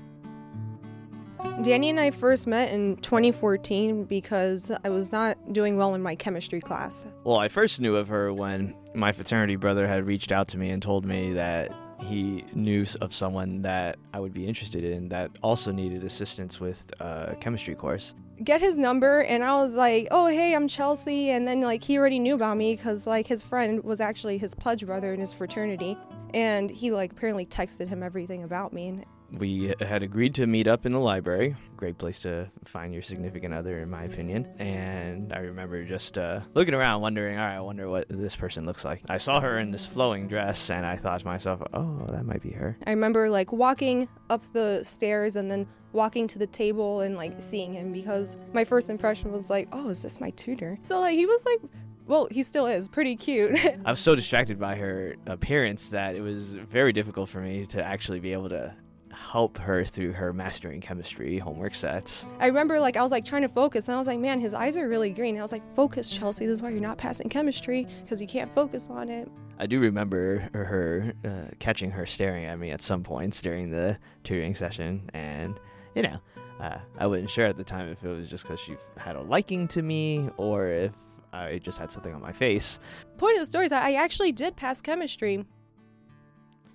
Danny 1.62 1.90
and 1.90 2.00
I 2.00 2.12
first 2.12 2.48
met 2.48 2.72
in 2.72 2.98
2014 2.98 4.06
because 4.06 4.72
I 4.84 4.90
was 4.90 5.12
not 5.12 5.54
doing 5.54 5.76
well 5.76 5.96
in 5.96 6.02
my 6.02 6.16
chemistry 6.16 6.62
class. 6.62 7.08
Well, 7.24 7.38
I 7.38 7.48
first 7.48 7.82
knew 7.82 7.96
of 7.96 8.08
her 8.10 8.32
when 8.32 8.76
my 8.94 9.12
fraternity 9.12 9.56
brother 9.56 9.88
had 9.88 10.06
reached 10.06 10.32
out 10.32 10.48
to 10.50 10.58
me 10.58 10.70
and 10.70 10.82
told 10.82 11.06
me 11.06 11.34
that 11.34 11.72
he 12.00 12.46
knew 12.54 12.86
of 13.02 13.14
someone 13.14 13.62
that 13.64 13.98
I 14.14 14.20
would 14.20 14.34
be 14.34 14.46
interested 14.46 14.84
in 14.84 15.10
that 15.10 15.32
also 15.42 15.72
needed 15.72 16.04
assistance 16.04 16.60
with 16.60 16.92
uh, 17.02 17.28
a 17.30 17.36
chemistry 17.36 17.76
course. 17.76 18.14
Get 18.44 18.62
his 18.62 18.78
number, 18.78 19.22
and 19.22 19.44
I 19.44 19.54
was 19.62 19.74
like, 19.74 20.08
"Oh, 20.12 20.28
hey, 20.28 20.54
I'm 20.54 20.68
Chelsie," 20.68 21.30
and 21.30 21.48
then 21.48 21.62
like 21.62 21.84
he 21.84 21.98
already 21.98 22.20
knew 22.20 22.36
about 22.36 22.56
me 22.56 22.76
because 22.76 23.08
like 23.08 23.26
his 23.26 23.42
friend 23.42 23.84
was 23.84 24.00
actually 24.00 24.38
his 24.38 24.54
pledge 24.54 24.86
brother 24.86 25.14
in 25.14 25.20
his 25.20 25.34
fraternity, 25.34 25.98
and 26.36 26.70
he 26.70 26.92
like 26.92 27.14
apparently 27.14 27.48
texted 27.48 27.88
him 27.88 28.04
everything 28.04 28.44
about 28.44 28.74
me. 28.74 29.04
We 29.32 29.74
had 29.80 30.04
agreed 30.04 30.36
to 30.36 30.48
meet 30.48 30.68
up 30.68 30.86
in 30.86 30.92
the 30.92 31.00
library. 31.00 31.56
Great 31.76 31.98
place 31.98 32.20
to 32.20 32.50
find 32.66 32.94
your 32.94 33.02
significant 33.02 33.54
other, 33.54 33.80
in 33.80 33.90
my 33.90 34.04
opinion. 34.04 34.48
And 34.58 35.34
I 35.34 35.40
remember 35.40 35.84
just 35.84 36.18
uh, 36.18 36.42
looking 36.54 36.74
around, 36.74 37.02
wondering, 37.02 37.38
all 37.38 37.46
right, 37.46 37.56
I 37.56 37.62
wonder 37.62 37.90
what 37.90 38.08
this 38.10 38.36
person 38.36 38.66
looks 38.66 38.86
like. 38.86 39.02
I 39.10 39.18
saw 39.18 39.42
her 39.42 39.60
in 39.60 39.72
this 39.72 39.86
flowing 39.86 40.28
dress, 40.28 40.70
and 40.70 40.86
I 40.86 40.96
thought 40.96 41.20
to 41.20 41.26
myself, 41.26 41.62
oh, 41.74 42.06
that 42.10 42.26
might 42.26 42.42
be 42.42 42.52
her. 42.52 42.78
I 42.86 42.92
remember 42.92 43.30
like 43.30 43.52
walking 43.52 44.08
up 44.30 44.44
the 44.54 44.82
stairs 44.84 45.36
and 45.36 45.52
then 45.52 45.68
walking 45.92 46.28
to 46.28 46.40
the 46.40 46.48
table 46.48 47.02
and 47.02 47.16
like 47.16 47.42
seeing 47.42 47.74
him 47.74 47.92
because 47.92 48.38
my 48.54 48.64
first 48.64 48.90
impression 48.90 49.32
was 49.32 49.50
like, 49.50 49.68
oh, 49.72 49.90
is 49.90 50.02
this 50.02 50.22
my 50.22 50.30
tutor? 50.32 50.80
So 50.84 51.02
like 51.02 51.18
he 51.18 51.26
was 51.26 51.46
like 51.46 51.60
well, 52.08 52.28
he 52.32 52.42
still 52.42 52.68
is 52.68 52.88
pretty 52.88 53.18
cute. 53.18 53.60
I 53.86 53.90
was 53.90 54.00
so 54.00 54.16
distracted 54.16 54.58
by 54.58 54.76
her 54.76 55.16
appearance 55.26 55.90
that 55.90 56.16
it 56.16 56.22
was 56.22 56.54
very 56.54 56.94
difficult 56.94 57.30
for 57.30 57.42
me 57.42 57.66
to 57.68 57.84
actually 57.84 58.22
be 58.22 58.32
able 58.32 58.48
to 58.50 58.74
help 59.18 59.58
her 59.58 59.84
through 59.84 60.14
her 60.14 60.32
mastering 60.32 60.80
chemistry 60.80 61.40
homework 61.40 61.76
sets. 61.76 62.26
I 62.40 62.48
remember 62.48 62.80
like 62.80 62.98
I 62.98 63.02
was 63.02 63.12
like 63.12 63.26
trying 63.26 63.42
to 63.42 63.50
focus 63.50 63.88
and 63.88 63.96
I 63.96 63.98
was 63.98 64.08
like, 64.08 64.20
man, 64.20 64.40
his 64.40 64.54
eyes 64.54 64.78
are 64.78 64.88
really 64.88 65.10
green. 65.10 65.36
And 65.36 65.40
I 65.40 65.42
was 65.42 65.52
like, 65.52 65.64
focus, 65.76 66.18
Chelsie. 66.18 66.40
This 66.40 66.58
is 66.58 66.62
why 66.62 66.70
you're 66.70 66.80
not 66.80 66.98
passing 66.98 67.30
chemistry 67.30 67.88
because 68.04 68.22
you 68.22 68.28
can't 68.28 68.54
focus 68.54 68.88
on 68.90 69.10
it. 69.10 69.30
I 69.60 69.66
do 69.66 69.80
remember 69.80 70.50
her 70.54 71.14
uh, 71.26 71.54
catching 71.60 71.90
her 71.92 72.06
staring 72.06 72.46
at 72.46 72.60
me 72.60 72.72
at 72.72 72.82
some 72.82 73.04
points 73.04 73.42
during 73.42 73.72
the 73.72 73.98
tutoring 74.24 74.54
session, 74.54 75.10
and 75.14 75.60
you 75.96 76.04
know, 76.04 76.20
uh, 76.60 76.78
I 77.00 77.08
wasn't 77.08 77.32
sure 77.32 77.46
at 77.46 77.58
the 77.58 77.64
time 77.64 77.90
if 77.90 78.04
it 78.04 78.08
was 78.08 78.30
just 78.30 78.44
because 78.44 78.60
she 78.60 78.76
had 78.98 79.16
a 79.16 79.22
liking 79.22 79.68
to 79.70 79.82
me 79.82 80.30
or 80.38 80.68
if 80.68 80.92
I 81.34 81.58
just 81.58 81.80
had 81.80 81.92
something 81.92 82.14
on 82.14 82.22
my 82.22 82.32
face. 82.32 82.80
Point 83.18 83.36
of 83.38 83.42
the 83.42 83.46
story 83.48 83.66
is 83.66 83.72
I 83.72 83.94
actually 83.94 84.32
did 84.32 84.56
pass 84.56 84.80
chemistry. 84.80 85.46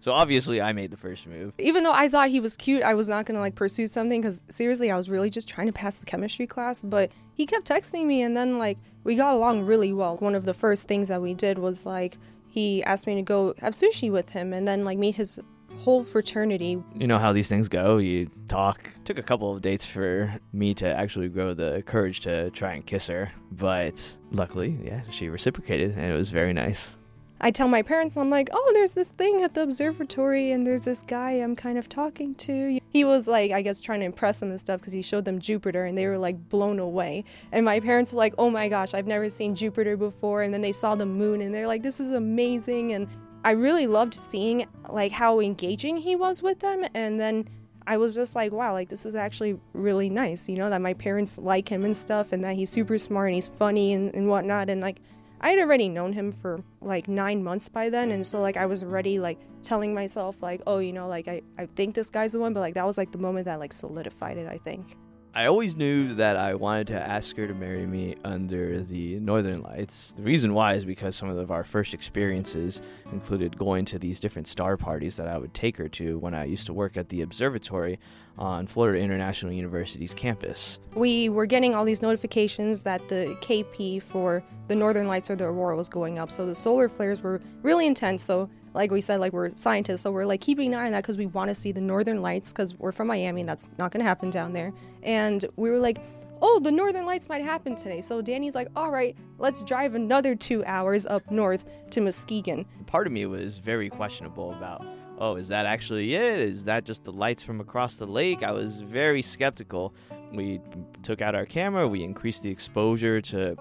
So 0.03 0.11
obviously, 0.11 0.61
I 0.61 0.73
made 0.73 0.91
the 0.91 0.97
first 0.97 1.29
move. 1.29 1.53
Even 1.59 1.85
though 1.85 1.93
I 1.93 2.09
thought 2.09 2.29
he 2.31 2.41
was 2.41 2.57
cute, 2.57 2.83
I 2.83 2.93
was 2.95 3.09
not 3.09 3.25
gonna 3.25 3.39
like 3.39 3.55
pursue 3.55 3.87
something 3.87 4.21
because 4.21 4.43
seriously, 4.49 4.91
I 4.91 4.97
was 4.97 5.09
really 5.09 5.31
just 5.31 5.47
trying 5.47 5.69
to 5.69 5.73
pass 5.73 6.01
the 6.01 6.07
chemistry 6.07 6.45
class. 6.45 6.83
But 6.83 7.13
he 7.35 7.47
kept 7.47 7.69
texting 7.69 8.05
me, 8.07 8.21
and 8.23 8.37
then 8.37 8.59
like 8.59 8.79
we 9.05 9.15
got 9.15 9.33
along 9.33 9.63
really 9.63 9.93
well. 9.93 10.17
One 10.17 10.35
of 10.35 10.45
the 10.45 10.55
first 10.55 10.89
things 10.89 11.07
that 11.07 11.23
we 11.23 11.35
did 11.35 11.57
was 11.57 11.87
like 11.87 12.19
he 12.49 12.83
asked 12.83 13.07
me 13.07 13.15
to 13.15 13.23
go 13.23 13.55
have 13.59 13.75
sushi 13.75 14.11
with 14.11 14.31
him, 14.31 14.53
and 14.53 14.67
then 14.67 14.83
like 14.83 14.99
meet 14.99 15.15
his 15.15 15.39
whole 15.79 16.03
fraternity. 16.03 16.83
You 16.97 17.07
know 17.07 17.19
how 17.19 17.33
these 17.33 17.49
things 17.49 17.69
go. 17.69 17.99
You 17.99 18.29
talk. 18.49 18.91
Took 19.05 19.19
a 19.19 19.23
couple 19.23 19.55
of 19.55 19.63
dates 19.63 19.87
for 19.87 20.35
me 20.53 20.75
to 20.75 20.87
actually 20.93 21.29
grow 21.29 21.55
the 21.55 21.81
courage 21.87 22.19
to 22.23 22.51
try 22.51 22.73
and 22.73 22.85
kiss 22.85 23.07
her, 23.07 23.31
but 23.53 24.17
luckily, 24.33 24.77
yeah, 24.83 25.03
she 25.11 25.29
reciprocated, 25.29 25.93
and 25.97 26.13
it 26.13 26.17
was 26.17 26.31
very 26.31 26.53
nice. 26.53 26.97
I 27.45 27.51
tell 27.51 27.67
my 27.67 27.83
parents, 27.83 28.17
I'm 28.17 28.31
like, 28.31 28.49
oh, 28.53 28.71
there's 28.73 28.95
this 28.95 29.09
thing 29.09 29.43
at 29.43 29.55
the 29.55 29.63
observatory, 29.63 30.53
and 30.53 30.65
there's 30.65 30.83
this 30.85 31.03
guy 31.03 31.33
I'm 31.33 31.57
kind 31.57 31.77
of 31.77 31.89
talking 31.89 32.37
to. 32.37 32.79
He 32.89 33.03
was 33.03 33.27
like, 33.27 33.51
I 33.51 33.63
guess, 33.63 33.81
trying 33.81 33.99
to 33.99 34.07
impress 34.07 34.39
them 34.39 34.51
and 34.51 34.61
stuff 34.61 34.81
because 34.81 34.93
he 34.93 35.03
showed 35.03 35.25
them 35.25 35.41
Jupiter, 35.41 35.85
and 35.85 35.99
they 35.99 36.07
were 36.07 36.19
like 36.19 36.49
blown 36.49 36.79
away. 36.79 37.25
And 37.51 37.65
my 37.65 37.81
parents 37.81 38.13
were 38.13 38.19
like, 38.19 38.35
oh 38.39 38.49
my 38.49 38.69
gosh, 38.69 38.95
I've 38.95 39.09
never 39.09 39.29
seen 39.29 39.57
Jupiter 39.57 39.97
before. 39.97 40.43
And 40.43 40.55
then 40.55 40.61
they 40.61 40.71
saw 40.71 40.95
the 40.95 41.05
moon, 41.05 41.41
and 41.41 41.53
they're 41.53 41.67
like, 41.67 41.83
this 41.83 41.99
is 41.99 42.11
amazing. 42.11 42.93
And 42.93 43.09
I 43.45 43.51
really 43.51 43.89
loved 43.89 44.15
seeing 44.15 44.69
like 44.89 45.11
how 45.11 45.41
engaging 45.41 45.97
he 45.97 46.15
was 46.15 46.43
with 46.43 46.61
them, 46.61 46.85
and 46.95 47.21
then. 47.21 47.49
I 47.85 47.97
was 47.97 48.15
just 48.15 48.37
like, 48.37 48.53
wow, 48.53 48.75
like 48.75 48.89
this 48.89 49.05
is 49.05 49.17
actually 49.17 49.59
really 49.73 50.09
nice, 50.09 50.49
you 50.49 50.55
know, 50.57 50.71
that 50.71 50.81
my 50.81 50.95
parents 50.95 51.37
like 51.37 51.69
him 51.69 51.85
and 51.85 51.97
stuff, 51.97 52.33
and 52.33 52.45
that 52.45 52.55
he's 52.55 52.71
super 52.71 52.97
smart 52.97 53.31
and 53.31 53.35
he's 53.35 53.49
funny 53.49 53.93
and, 53.93 54.15
and 54.15 54.29
whatnot. 54.29 54.71
And 54.71 54.81
like, 54.81 55.01
I 55.43 55.51
had 55.51 55.59
already 55.59 55.89
known 55.89 56.13
him 56.13 56.31
for 56.31 56.63
like 56.81 57.09
nine 57.09 57.43
months 57.43 57.69
by 57.69 57.91
then, 57.91 58.13
and 58.13 58.25
so 58.25 58.41
like 58.41 58.57
I 58.57 58.67
was 58.67 58.83
already 58.83 59.19
like 59.19 59.39
telling 59.63 59.93
myself 59.93 60.41
like, 60.41 60.63
oh, 60.67 60.79
you 60.79 60.93
know, 60.93 61.09
like 61.09 61.27
I, 61.27 61.43
I 61.59 61.67
think 61.67 61.95
this 61.95 62.11
guy's 62.11 62.33
the 62.33 62.39
one, 62.39 62.53
but 62.53 62.61
like 62.61 62.75
that 62.75 62.87
was 62.87 62.97
like 62.97 63.11
the 63.11 63.19
moment 63.19 63.47
that 63.47 63.59
like 63.59 63.73
solidified 63.73 64.39
it, 64.39 64.49
I 64.49 64.59
think. 64.59 64.97
I 65.35 65.47
always 65.47 65.79
knew 65.79 66.13
that 66.17 66.37
I 66.37 66.55
wanted 66.55 66.89
to 66.89 67.01
ask 67.01 67.39
her 67.39 67.47
to 67.47 67.55
marry 67.55 67.87
me 67.87 68.17
under 68.23 68.83
the 68.83 69.19
Northern 69.19 69.63
Lights. 69.63 70.13
The 70.15 70.23
reason 70.23 70.53
why 70.53 70.75
is 70.75 70.85
because 70.85 71.17
some 71.17 71.31
of 71.31 71.51
our 71.51 71.65
first 71.65 71.95
experiences 71.95 72.83
included 73.13 73.57
going 73.57 73.87
to 73.87 73.99
these 73.99 74.21
different 74.21 74.47
star 74.47 74.77
parties 74.77 75.17
that 75.17 75.29
I 75.29 75.39
would 75.39 75.55
take 75.55 75.79
her 75.79 75.89
to 75.89 76.19
when 76.19 76.35
I 76.35 76.45
used 76.45 76.67
to 76.67 76.75
work 76.75 76.99
at 76.99 77.09
the 77.09 77.23
observatory 77.23 77.99
on 78.37 78.67
Florida 78.67 78.99
International 78.99 79.53
University's 79.53 80.13
campus. 80.13 80.79
We 80.95 81.31
were 81.31 81.47
getting 81.47 81.75
all 81.75 81.87
these 81.87 82.03
notifications 82.03 82.83
that 82.83 83.09
the 83.09 83.35
KP 83.41 84.03
for 84.03 84.45
the 84.69 84.77
Northern 84.77 85.07
Lights 85.07 85.31
or 85.31 85.37
the 85.37 85.45
Aurora 85.45 85.77
was 85.77 85.89
going 85.89 86.19
up, 86.19 86.31
so 86.31 86.45
the 86.45 86.55
solar 86.55 86.91
flares 86.91 87.23
were 87.23 87.41
really 87.63 87.87
intense. 87.87 88.23
So 88.23 88.51
like 88.75 88.91
we 88.91 89.01
said, 89.01 89.21
like 89.21 89.33
we're 89.33 89.51
scientists, 89.57 90.03
so 90.03 90.11
we're 90.11 90.25
like 90.25 90.41
keeping 90.41 90.73
an 90.73 90.81
eye 90.81 90.87
on 90.87 90.93
that 90.93 91.03
because 91.03 91.17
we 91.17 91.27
want 91.27 91.49
to 91.49 91.55
see 91.55 91.73
the 91.73 91.81
northern 91.81 92.23
lights 92.23 92.53
because 92.53 92.75
we're 92.79 92.93
from 92.93 93.09
Miami 93.09 93.43
and 93.43 93.49
that's 93.49 93.69
not 93.79 93.93
going 93.93 94.01
to 94.01 94.09
happen 94.09 94.31
down 94.31 94.53
there. 94.53 94.73
And 95.03 95.45
we 95.57 95.71
were 95.71 95.79
like, 95.79 95.99
oh, 96.43 96.59
the 96.59 96.73
northern 96.73 97.07
lights 97.07 97.29
might 97.29 97.45
happen 97.45 97.77
today. 97.77 98.01
So 98.01 98.21
Danny's 98.21 98.55
like, 98.55 98.69
all 98.75 98.91
right, 98.91 99.17
let's 99.39 99.63
drive 99.65 99.95
another 99.95 100.35
two 100.35 100.65
hours 100.65 101.07
up 101.07 101.31
north 101.31 101.65
to 101.91 102.01
Muskegon. 102.01 102.67
Part 102.87 103.07
of 103.07 103.13
me 103.13 103.27
was 103.27 103.59
very 103.59 103.89
questionable 103.89 104.53
about, 104.53 104.85
oh, 105.19 105.37
is 105.37 105.49
that 105.49 105.67
actually 105.67 106.15
it? 106.15 106.41
Is 106.41 106.65
that 106.65 106.85
just 106.85 107.05
the 107.05 107.13
lights 107.13 107.45
from 107.45 107.61
across 107.61 107.97
the 107.97 108.07
lake? 108.07 108.43
I 108.43 108.51
was 108.51 108.81
very 108.81 109.23
skeptical. 109.23 109.95
We 110.33 110.61
took 111.03 111.23
out 111.23 111.35
our 111.35 111.47
camera, 111.47 111.87
we 111.87 112.03
increased 112.03 112.43
the 112.43 112.51
exposure 112.51 113.21
to 113.21 113.57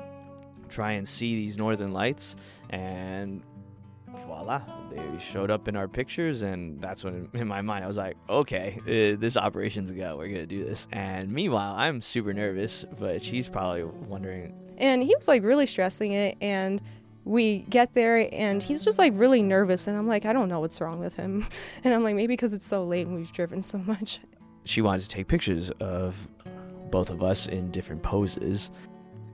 try 0.70 0.94
and 0.94 1.08
see 1.08 1.36
these 1.36 1.58
northern 1.58 1.92
lights 1.92 2.36
and 2.70 3.44
voila, 4.26 4.62
they 4.90 5.20
showed 5.20 5.52
up 5.52 5.68
in 5.68 5.76
our 5.76 5.88
pictures, 5.88 6.42
and 6.42 6.80
that's 6.82 7.04
when 7.04 7.30
in 7.34 7.48
my 7.48 7.62
mind 7.62 7.84
I 7.84 7.88
was 7.88 7.98
like, 7.98 8.18
okay, 8.30 8.80
uh, 8.82 9.20
this 9.20 9.38
operation's 9.38 9.90
a 9.90 9.94
go. 9.94 10.14
We're 10.18 10.28
gonna 10.28 10.46
do 10.46 10.64
this. 10.64 10.88
And 10.92 11.32
meanwhile, 11.32 11.76
I'm 11.78 12.02
super 12.02 12.34
nervous, 12.34 12.86
but 13.00 13.24
she's 13.24 13.50
probably 13.50 13.84
wondering. 13.84 14.54
And 14.78 15.04
he 15.04 15.16
was 15.16 15.28
like 15.28 15.44
really 15.44 15.66
stressing 15.66 16.14
it, 16.14 16.38
and 16.42 16.82
we 17.24 17.60
get 17.70 17.94
there, 17.94 18.28
and 18.34 18.62
he's 18.62 18.84
just 18.84 18.98
like 18.98 19.14
really 19.16 19.42
nervous, 19.42 19.88
and 19.88 19.98
I'm 19.98 20.08
like, 20.08 20.26
I 20.26 20.34
don't 20.34 20.50
know 20.50 20.60
what's 20.60 20.82
wrong 20.82 21.00
with 21.00 21.16
him, 21.16 21.48
and 21.84 21.94
I'm 21.94 22.04
like, 22.04 22.16
maybe 22.16 22.34
because 22.34 22.54
it's 22.54 22.68
so 22.68 22.84
late 22.84 23.08
and 23.08 23.16
we've 23.16 23.32
driven 23.32 23.64
so 23.64 23.78
much. 23.80 24.20
She 24.64 24.82
wanted 24.82 25.02
to 25.02 25.08
take 25.08 25.28
pictures 25.28 25.72
of 25.80 26.28
both 26.92 27.10
of 27.10 27.24
us 27.24 27.48
in 27.48 27.72
different 27.72 28.04
poses. 28.04 28.70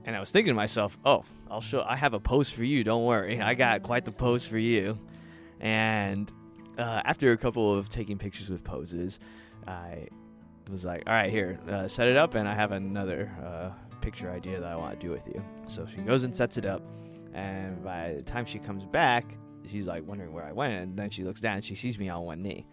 And 0.04 0.16
I 0.16 0.20
was 0.20 0.30
thinking 0.30 0.52
to 0.52 0.54
myself, 0.54 0.96
oh, 1.04 1.24
I'll 1.50 1.60
show 1.60 1.84
I 1.86 1.96
have 1.96 2.14
a 2.14 2.20
pose 2.20 2.50
for 2.50 2.64
you, 2.64 2.84
don't 2.84 3.04
worry. 3.04 3.40
I 3.40 3.54
got 3.54 3.82
quite 3.82 4.04
the 4.04 4.12
pose 4.12 4.44
for 4.44 4.58
you. 4.58 4.98
And 5.60 6.30
uh, 6.76 7.02
after 7.04 7.32
a 7.32 7.36
couple 7.36 7.74
of 7.74 7.88
taking 7.88 8.18
pictures 8.18 8.50
with 8.50 8.62
poses, 8.62 9.18
I 9.66 10.08
was 10.70 10.84
like, 10.84 11.04
all 11.06 11.12
right, 11.12 11.30
here, 11.30 11.58
uh, 11.68 11.88
set 11.88 12.08
it 12.08 12.16
up, 12.16 12.34
and 12.34 12.48
I 12.48 12.54
have 12.54 12.72
another 12.72 13.30
uh, 13.44 13.70
picture 14.00 14.30
idea 14.30 14.60
that 14.60 14.68
I 14.70 14.76
want 14.76 14.98
to 14.98 15.06
do 15.06 15.12
with 15.12 15.26
you. 15.26 15.42
So 15.66 15.86
she 15.86 15.98
goes 15.98 16.24
and 16.24 16.34
sets 16.34 16.58
it 16.58 16.66
up, 16.66 16.82
and 17.34 17.82
by 17.82 18.14
the 18.14 18.22
time 18.22 18.44
she 18.44 18.58
comes 18.58 18.84
back, 18.84 19.24
she's 19.66 19.86
like 19.86 20.06
wondering 20.06 20.32
where 20.32 20.44
I 20.44 20.52
went, 20.52 20.74
and 20.74 20.96
then 20.96 21.10
she 21.10 21.24
looks 21.24 21.40
down 21.40 21.56
and 21.56 21.64
she 21.64 21.74
sees 21.74 21.98
me 21.98 22.08
on 22.08 22.24
one 22.24 22.42
knee. 22.42 22.66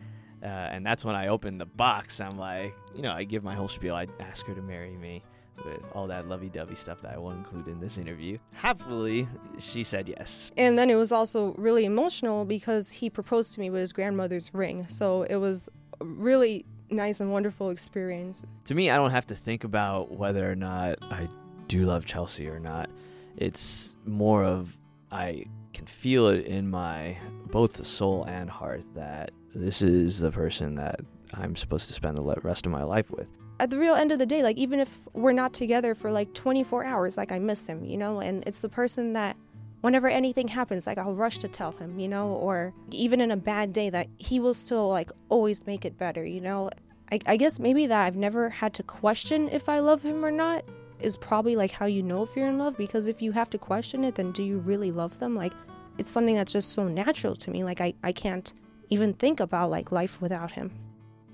Uh, 0.44 0.48
and 0.48 0.86
that's 0.86 1.04
when 1.04 1.16
I 1.16 1.30
open 1.30 1.58
the 1.58 1.66
box. 1.66 2.20
I'm 2.22 2.38
like, 2.38 2.74
you 2.94 3.02
know, 3.02 3.12
I 3.12 3.24
give 3.24 3.44
my 3.44 3.56
whole 3.56 3.68
spiel. 3.68 3.96
I 3.96 4.06
ask 4.20 4.46
her 4.46 4.54
to 4.54 4.62
marry 4.62 4.96
me 4.96 5.24
with 5.64 5.82
all 5.94 6.08
that 6.08 6.28
lovey 6.28 6.50
dovey 6.50 6.76
stuff 6.76 7.02
that 7.02 7.14
I 7.14 7.18
won't 7.18 7.38
include 7.38 7.68
in 7.68 7.80
this 7.80 7.98
interview. 7.98 8.38
Happily, 8.54 9.28
she 9.60 9.84
said 9.84 10.10
yes. 10.10 10.52
And 10.58 10.78
then 10.78 10.90
it 10.90 10.96
was 10.96 11.12
also 11.12 11.54
really 11.58 11.86
emotional 11.86 12.46
because 12.46 12.92
he 12.92 13.10
proposed 13.10 13.54
to 13.54 13.60
me 13.60 13.70
with 13.70 13.82
his 13.82 13.94
grandmother's 13.94 14.54
ring. 14.54 14.88
So 14.88 15.24
it 15.24 15.38
was 15.38 15.70
a 16.02 16.06
really 16.06 16.66
nice 16.90 17.20
and 17.20 17.32
wonderful 17.32 17.70
experience. 17.70 18.44
To 18.66 18.76
me, 18.76 18.90
I 18.90 18.98
don't 18.98 19.12
have 19.12 19.28
to 19.28 19.36
think 19.36 19.64
about 19.64 20.12
whether 20.12 20.50
or 20.50 20.56
not 20.56 20.98
I 21.04 21.28
do 21.68 21.86
love 21.86 22.06
Chelsie 22.06 22.50
or 22.50 22.60
not. 22.60 22.90
It's 23.38 23.96
more 24.06 24.44
of 24.44 24.78
I 25.12 25.46
can 25.74 25.86
feel 25.86 26.30
it 26.30 26.46
in 26.46 26.70
my 26.70 27.18
both 27.52 27.74
the 27.74 27.86
soul 27.86 28.24
and 28.26 28.50
heart 28.50 28.84
that 28.96 29.32
this 29.54 29.82
is 29.82 30.20
the 30.20 30.32
person 30.32 30.76
that 30.76 31.00
I'm 31.34 31.56
supposed 31.56 31.88
to 31.88 31.94
spend 31.94 32.18
the 32.18 32.24
rest 32.42 32.66
of 32.66 32.72
my 32.72 32.84
life 32.84 33.10
with. 33.10 33.30
At 33.60 33.70
the 33.70 33.78
real 33.78 33.96
end 33.96 34.12
of 34.12 34.20
the 34.20 34.26
day, 34.26 34.44
like 34.44 34.58
even 34.58 34.80
if 34.80 34.98
we're 35.14 35.32
not 35.32 35.54
together 35.54 35.96
for 35.96 36.12
like 36.12 36.34
24 36.34 36.84
hours, 36.84 37.16
like 37.16 37.32
I 37.32 37.40
miss 37.40 37.68
him, 37.68 37.86
you 37.86 37.98
know, 37.98 38.20
and 38.20 38.44
it's 38.46 38.60
the 38.60 38.70
person 38.70 39.14
that 39.14 39.38
whenever 39.82 40.10
anything 40.10 40.50
happens, 40.50 40.86
like 40.86 40.98
I'll 40.98 41.14
rush 41.14 41.38
to 41.38 41.48
tell 41.48 41.72
him, 41.72 41.98
you 41.98 42.08
know, 42.08 42.30
or 42.30 42.74
even 42.92 43.22
in 43.22 43.32
a 43.32 43.38
bad 43.38 43.72
day, 43.72 43.90
that 43.90 44.08
he 44.18 44.40
will 44.40 44.54
still 44.54 44.90
like 44.90 45.10
always 45.30 45.66
make 45.66 45.86
it 45.86 45.98
better, 45.98 46.26
you 46.26 46.42
know. 46.42 46.70
I, 47.12 47.20
I 47.26 47.38
guess 47.38 47.60
maybe 47.60 47.88
that 47.88 48.06
I've 48.06 48.18
never 48.18 48.50
had 48.50 48.74
to 48.74 48.84
question 48.84 49.48
if 49.50 49.70
I 49.70 49.80
love 49.80 50.02
him 50.02 50.26
or 50.26 50.32
not 50.32 50.66
is 51.00 51.16
probably 51.16 51.56
like 51.56 51.72
how 51.72 51.86
you 51.86 52.02
know 52.02 52.24
if 52.24 52.36
you're 52.36 52.48
in 52.48 52.58
love 52.58 52.76
because 52.78 53.06
if 53.06 53.22
you 53.22 53.32
have 53.32 53.50
to 53.52 53.58
question 53.58 54.04
it, 54.04 54.16
then 54.16 54.32
do 54.32 54.44
you 54.44 54.58
really 54.58 54.92
love 54.92 55.20
them? 55.20 55.36
Like 55.36 55.54
it's 55.98 56.12
something 56.12 56.36
that's 56.36 56.52
just 56.52 56.74
so 56.74 56.88
natural 56.88 57.36
to 57.38 57.52
me. 57.52 57.64
Like 57.64 57.80
I, 57.80 57.94
I 58.04 58.12
can't 58.12 58.52
even 58.90 59.14
think 59.14 59.40
about 59.40 59.72
like 59.72 59.92
life 59.92 60.20
without 60.20 60.52
him. 60.52 60.72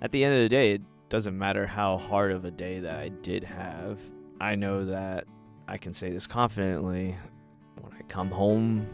At 0.01 0.11
the 0.11 0.23
end 0.23 0.33
of 0.33 0.41
the 0.41 0.49
day, 0.49 0.79
doesn't 1.11 1.37
matter 1.37 1.67
how 1.67 1.97
hard 1.97 2.31
of 2.31 2.45
a 2.45 2.51
day 2.51 2.79
that 2.79 2.95
I 2.95 3.09
did 3.09 3.43
have. 3.43 3.99
I 4.39 4.55
know 4.55 4.85
that 4.85 5.25
I 5.67 5.77
can 5.77 5.91
say 5.91 6.09
this 6.09 6.25
confidently 6.25 7.17
when 7.81 7.91
I 7.91 8.01
come 8.03 8.31
home 8.31 8.87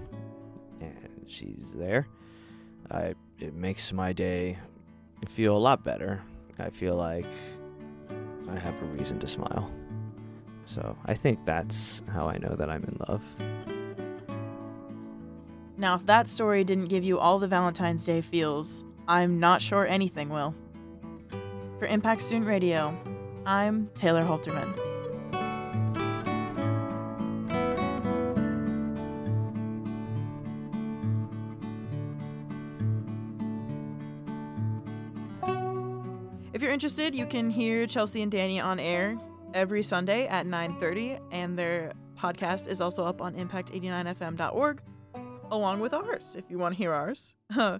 and 0.82 1.24
she's 1.28 1.74
there. 1.76 2.08
I 2.90 3.14
it 3.40 3.54
makes 3.54 3.94
my 3.94 4.14
day 4.14 4.58
feel 5.28 5.56
a 5.56 5.60
lot 5.60 5.84
better. 5.84 6.24
I 6.58 6.72
feel 6.72 6.96
like 6.96 7.28
I 8.50 8.58
have 8.58 8.82
a 8.82 8.86
reason 8.86 9.20
to 9.20 9.28
smile. 9.28 9.72
So 10.66 10.98
I 11.06 11.14
think 11.14 11.46
that's 11.46 12.02
how 12.12 12.28
I 12.28 12.40
know 12.40 12.56
that 12.56 12.68
I'm 12.68 12.84
in 12.84 12.98
love. 13.08 13.24
Now, 15.78 15.94
if 15.94 16.06
that 16.08 16.28
story 16.28 16.64
didn't 16.64 16.86
give 16.86 17.04
you 17.04 17.20
all 17.20 17.38
the 17.38 17.48
Valentine's 17.48 18.04
Day 18.04 18.22
feels, 18.22 18.84
I'm 19.08 19.40
not 19.40 19.62
sure 19.62 19.86
anything 19.86 20.30
will. 20.30 20.56
For 21.80 21.86
Impact 21.86 22.22
Student 22.22 22.48
Radio, 22.48 22.98
I'm 23.46 23.86
Taylor 23.90 24.24
Haelterman. 24.24 24.76
If 36.52 36.64
you're 36.64 36.72
interested, 36.72 37.14
you 37.14 37.28
can 37.28 37.52
hear 37.52 37.86
Chelsie 37.86 38.24
and 38.24 38.32
Danny 38.32 38.60
on 38.60 38.80
air 38.80 39.16
every 39.54 39.84
Sunday 39.84 40.26
at 40.26 40.48
9:30 40.48 41.20
and 41.32 41.60
their 41.60 41.94
podcast 42.18 42.68
is 42.68 42.82
also 42.82 43.06
up 43.06 43.22
on 43.22 43.36
impact89fm.org 43.36 44.82
along 45.52 45.80
with 45.80 45.94
ours 45.94 46.36
if 46.36 46.50
you 46.50 46.58
want 46.58 46.74
to 46.74 46.78
hear 46.80 46.92
ours. 46.92 47.36
and 47.56 47.80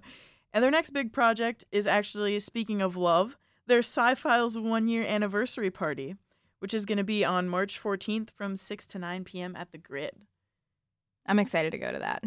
their 0.52 0.70
next 0.70 0.90
big 0.90 1.12
project 1.12 1.64
is 1.72 1.88
actually, 1.88 2.38
speaking 2.38 2.80
of 2.80 2.96
love, 2.96 3.36
their 3.68 3.80
Sci 3.80 4.14
Files 4.16 4.58
one 4.58 4.88
year 4.88 5.04
anniversary 5.04 5.70
party, 5.70 6.16
which 6.58 6.74
is 6.74 6.84
going 6.84 6.98
to 6.98 7.04
be 7.04 7.24
on 7.24 7.48
March 7.48 7.80
14th 7.80 8.30
from 8.30 8.56
6 8.56 8.86
to 8.86 8.98
9 8.98 9.24
p.m. 9.24 9.54
at 9.54 9.70
the 9.72 9.78
Grid. 9.78 10.12
I'm 11.26 11.38
excited 11.38 11.72
to 11.72 11.78
go 11.78 11.92
to 11.92 11.98
that. 11.98 12.24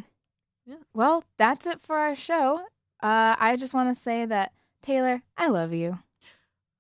Yeah. 0.66 0.76
Well, 0.94 1.24
that's 1.38 1.66
it 1.66 1.82
for 1.82 1.98
our 1.98 2.16
show. 2.16 2.62
Uh, 3.02 3.36
I 3.38 3.56
just 3.58 3.74
want 3.74 3.96
to 3.96 4.02
say 4.02 4.26
that, 4.26 4.54
Taylor, 4.84 5.24
I 5.36 5.48
love 5.48 5.74
you. 5.74 6.00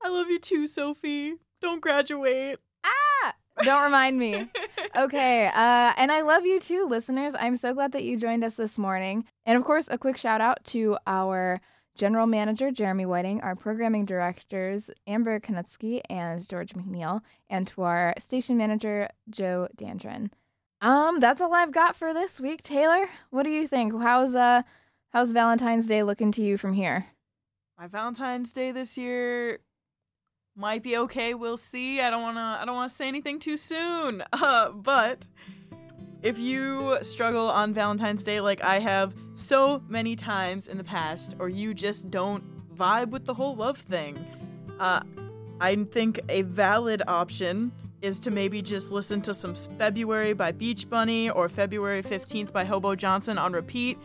I 0.03 0.09
love 0.09 0.29
you 0.29 0.39
too, 0.39 0.67
Sophie. 0.67 1.33
Don't 1.61 1.81
graduate. 1.81 2.59
Ah! 2.83 3.33
Don't 3.63 3.83
remind 3.83 4.17
me. 4.17 4.49
okay. 4.95 5.47
Uh, 5.47 5.93
and 5.97 6.11
I 6.11 6.21
love 6.21 6.45
you 6.45 6.59
too, 6.59 6.85
listeners. 6.87 7.33
I'm 7.37 7.55
so 7.55 7.73
glad 7.73 7.91
that 7.93 8.03
you 8.03 8.17
joined 8.17 8.43
us 8.43 8.55
this 8.55 8.77
morning. 8.77 9.25
And 9.45 9.57
of 9.57 9.63
course, 9.63 9.87
a 9.89 9.97
quick 9.97 10.17
shout 10.17 10.41
out 10.41 10.63
to 10.65 10.97
our 11.05 11.59
general 11.95 12.27
manager, 12.27 12.71
Jeremy 12.71 13.05
Whiting, 13.05 13.41
our 13.41 13.55
programming 13.55 14.05
directors, 14.05 14.89
Amber 15.07 15.39
Kienutske 15.39 16.01
and 16.09 16.47
George 16.47 16.73
McNeil, 16.73 17.21
and 17.49 17.67
to 17.67 17.83
our 17.83 18.13
station 18.19 18.57
manager, 18.57 19.09
Joe 19.29 19.67
Dandrin. 19.77 20.29
Um, 20.81 21.19
that's 21.19 21.41
all 21.41 21.53
I've 21.53 21.71
got 21.71 21.95
for 21.95 22.13
this 22.13 22.41
week. 22.41 22.63
Taylor, 22.63 23.07
what 23.29 23.43
do 23.43 23.51
you 23.51 23.67
think? 23.67 23.93
How's 24.01 24.35
uh 24.35 24.63
how's 25.09 25.31
Valentine's 25.31 25.87
Day 25.87 26.03
looking 26.03 26.31
to 26.33 26.41
you 26.41 26.57
from 26.57 26.73
here? 26.73 27.05
My 27.77 27.87
Valentine's 27.87 28.51
Day 28.51 28.71
this 28.71 28.97
year 28.97 29.59
might 30.55 30.83
be 30.83 30.97
okay. 30.97 31.33
We'll 31.33 31.57
see. 31.57 32.01
I 32.01 32.09
don't 32.09 32.23
wanna 32.23 32.57
I 32.59 32.65
don't 32.65 32.75
wanna 32.75 32.89
say 32.89 33.07
anything 33.07 33.39
too 33.39 33.57
soon. 33.57 34.23
Uh, 34.33 34.71
but 34.71 35.27
if 36.23 36.37
you 36.39 36.97
struggle 37.03 37.49
on 37.49 37.73
Valentine's 37.73 38.23
Day 38.23 38.41
like 38.41 38.63
I 38.63 38.79
have 38.79 39.13
so 39.41 39.81
many 39.87 40.15
times 40.15 40.67
in 40.67 40.77
the 40.77 40.83
past, 40.83 41.35
or 41.39 41.49
you 41.49 41.73
just 41.73 42.09
don't 42.11 42.43
vibe 42.75 43.09
with 43.09 43.25
the 43.25 43.33
whole 43.33 43.55
love 43.55 43.77
thing, 43.77 44.17
uh, 44.79 45.01
I 45.59 45.75
think 45.75 46.19
a 46.29 46.41
valid 46.43 47.03
option 47.07 47.71
is 48.01 48.19
to 48.19 48.31
maybe 48.31 48.61
just 48.61 48.91
listen 48.91 49.21
to 49.21 49.33
some 49.33 49.53
February 49.53 50.33
by 50.33 50.51
Beach 50.51 50.89
Bunny 50.89 51.29
or 51.29 51.47
February 51.47 52.01
15th 52.01 52.51
by 52.51 52.63
Hobo 52.63 52.95
Johnson 52.95 53.37
on 53.37 53.53
repeat. 53.53 53.97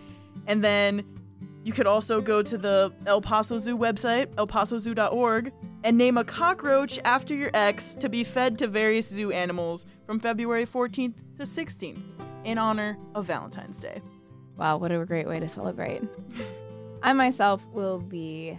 And 0.46 0.62
then 0.62 1.04
you 1.64 1.72
could 1.72 1.86
also 1.86 2.20
go 2.20 2.42
to 2.42 2.58
the 2.58 2.92
El 3.06 3.20
Paso 3.20 3.58
Zoo 3.58 3.76
website, 3.76 4.26
elpasozoo.org, 4.34 5.52
and 5.82 5.96
name 5.96 6.18
a 6.18 6.24
cockroach 6.24 6.98
after 7.04 7.34
your 7.34 7.50
ex 7.54 7.94
to 7.96 8.08
be 8.08 8.22
fed 8.22 8.58
to 8.58 8.68
various 8.68 9.08
zoo 9.08 9.32
animals 9.32 9.86
from 10.04 10.20
February 10.20 10.66
14th 10.66 11.14
to 11.38 11.42
16th 11.42 12.02
in 12.44 12.58
honor 12.58 12.98
of 13.14 13.24
Valentine's 13.24 13.80
Day. 13.80 14.00
Wow, 14.56 14.78
what 14.78 14.90
a 14.92 15.04
great 15.04 15.26
way 15.26 15.38
to 15.40 15.48
celebrate. 15.48 16.02
I 17.02 17.12
myself 17.12 17.64
will 17.72 17.98
be 17.98 18.58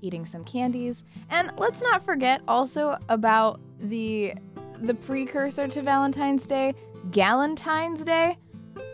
eating 0.00 0.24
some 0.24 0.44
candies. 0.44 1.04
And 1.30 1.50
let's 1.58 1.82
not 1.82 2.04
forget 2.04 2.40
also 2.48 2.98
about 3.08 3.60
the 3.80 4.34
the 4.80 4.94
precursor 4.94 5.66
to 5.68 5.82
Valentine's 5.82 6.46
Day, 6.46 6.74
Galentine's 7.10 8.02
Day. 8.02 8.36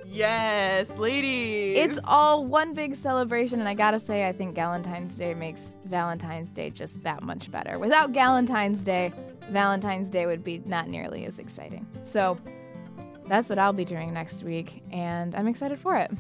Yes, 0.07 0.97
ladies. 0.97 1.77
It's 1.77 1.99
all 2.05 2.45
one 2.45 2.75
big 2.75 2.95
celebration, 2.95 3.61
and 3.61 3.69
I 3.69 3.75
gotta 3.75 3.99
say, 3.99 4.29
I 4.29 4.33
think 4.33 4.55
Galentine's 4.55 5.17
Day 5.17 5.35
makes 5.35 5.73
Valentine's 5.87 6.53
Day 6.53 6.71
just 6.71 7.03
that 7.03 7.23
much 7.23 7.51
better. 7.51 7.79
Without 7.79 8.13
Galentine's 8.13 8.83
Day, 8.83 9.11
Valentine's 9.51 10.11
Day 10.11 10.27
would 10.27 10.45
be 10.45 10.63
not 10.67 10.89
nearly 10.89 11.25
as 11.25 11.39
exciting. 11.39 11.87
So 12.03 12.39
that's 13.27 13.49
what 13.49 13.59
I'll 13.59 13.73
be 13.73 13.87
doing 13.87 14.13
next 14.13 14.43
week, 14.43 14.83
and 14.93 15.35
I'm 15.35 15.49
excited 15.49 15.79
for 15.79 15.97
it. 15.97 16.11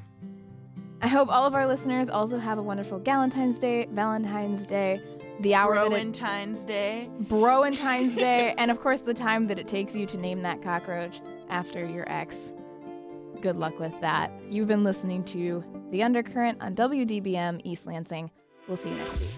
I 1.02 1.08
hope 1.08 1.28
all 1.28 1.44
of 1.44 1.54
our 1.54 1.66
listeners 1.66 2.08
also 2.08 2.38
have 2.38 2.58
a 2.58 2.62
wonderful 2.62 3.00
Valentine's 3.00 3.58
Day, 3.58 3.88
Valentine's 3.90 4.64
Day, 4.64 5.00
the 5.40 5.52
hour 5.52 5.74
that 5.74 5.86
it, 5.86 5.90
Valentine's 5.90 6.64
Day, 6.64 7.10
Broentine's 7.22 8.14
Day, 8.14 8.54
and 8.58 8.70
of 8.70 8.80
course 8.80 9.00
the 9.00 9.12
time 9.12 9.48
that 9.48 9.58
it 9.58 9.66
takes 9.66 9.96
you 9.96 10.06
to 10.06 10.16
name 10.16 10.42
that 10.42 10.62
cockroach 10.62 11.20
after 11.48 11.84
your 11.84 12.08
ex. 12.08 12.52
Good 13.40 13.56
luck 13.56 13.80
with 13.80 14.00
that. 14.00 14.30
You've 14.48 14.68
been 14.68 14.84
listening 14.84 15.24
to 15.24 15.64
The 15.90 16.04
Undercurrent 16.04 16.62
on 16.62 16.76
WDBM 16.76 17.62
East 17.64 17.84
Lansing. 17.88 18.30
We'll 18.68 18.76
see 18.76 18.90
you 18.90 18.94
next 18.94 19.18
week. 19.20 19.34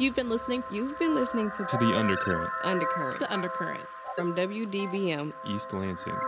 You've 0.00 0.16
been 0.16 0.28
listening. 0.28 0.64
You've 0.72 0.98
been 0.98 1.14
listening 1.14 1.52
to, 1.52 1.64
To 1.64 1.76
the 1.76 1.96
Undercurrent, 1.96 2.50
Undercurrent. 2.64 3.20
The 3.20 3.32
Undercurrent. 3.32 3.84
from 4.16 4.34
WDBM 4.34 5.32
East 5.46 5.72
Lansing. 5.72 6.18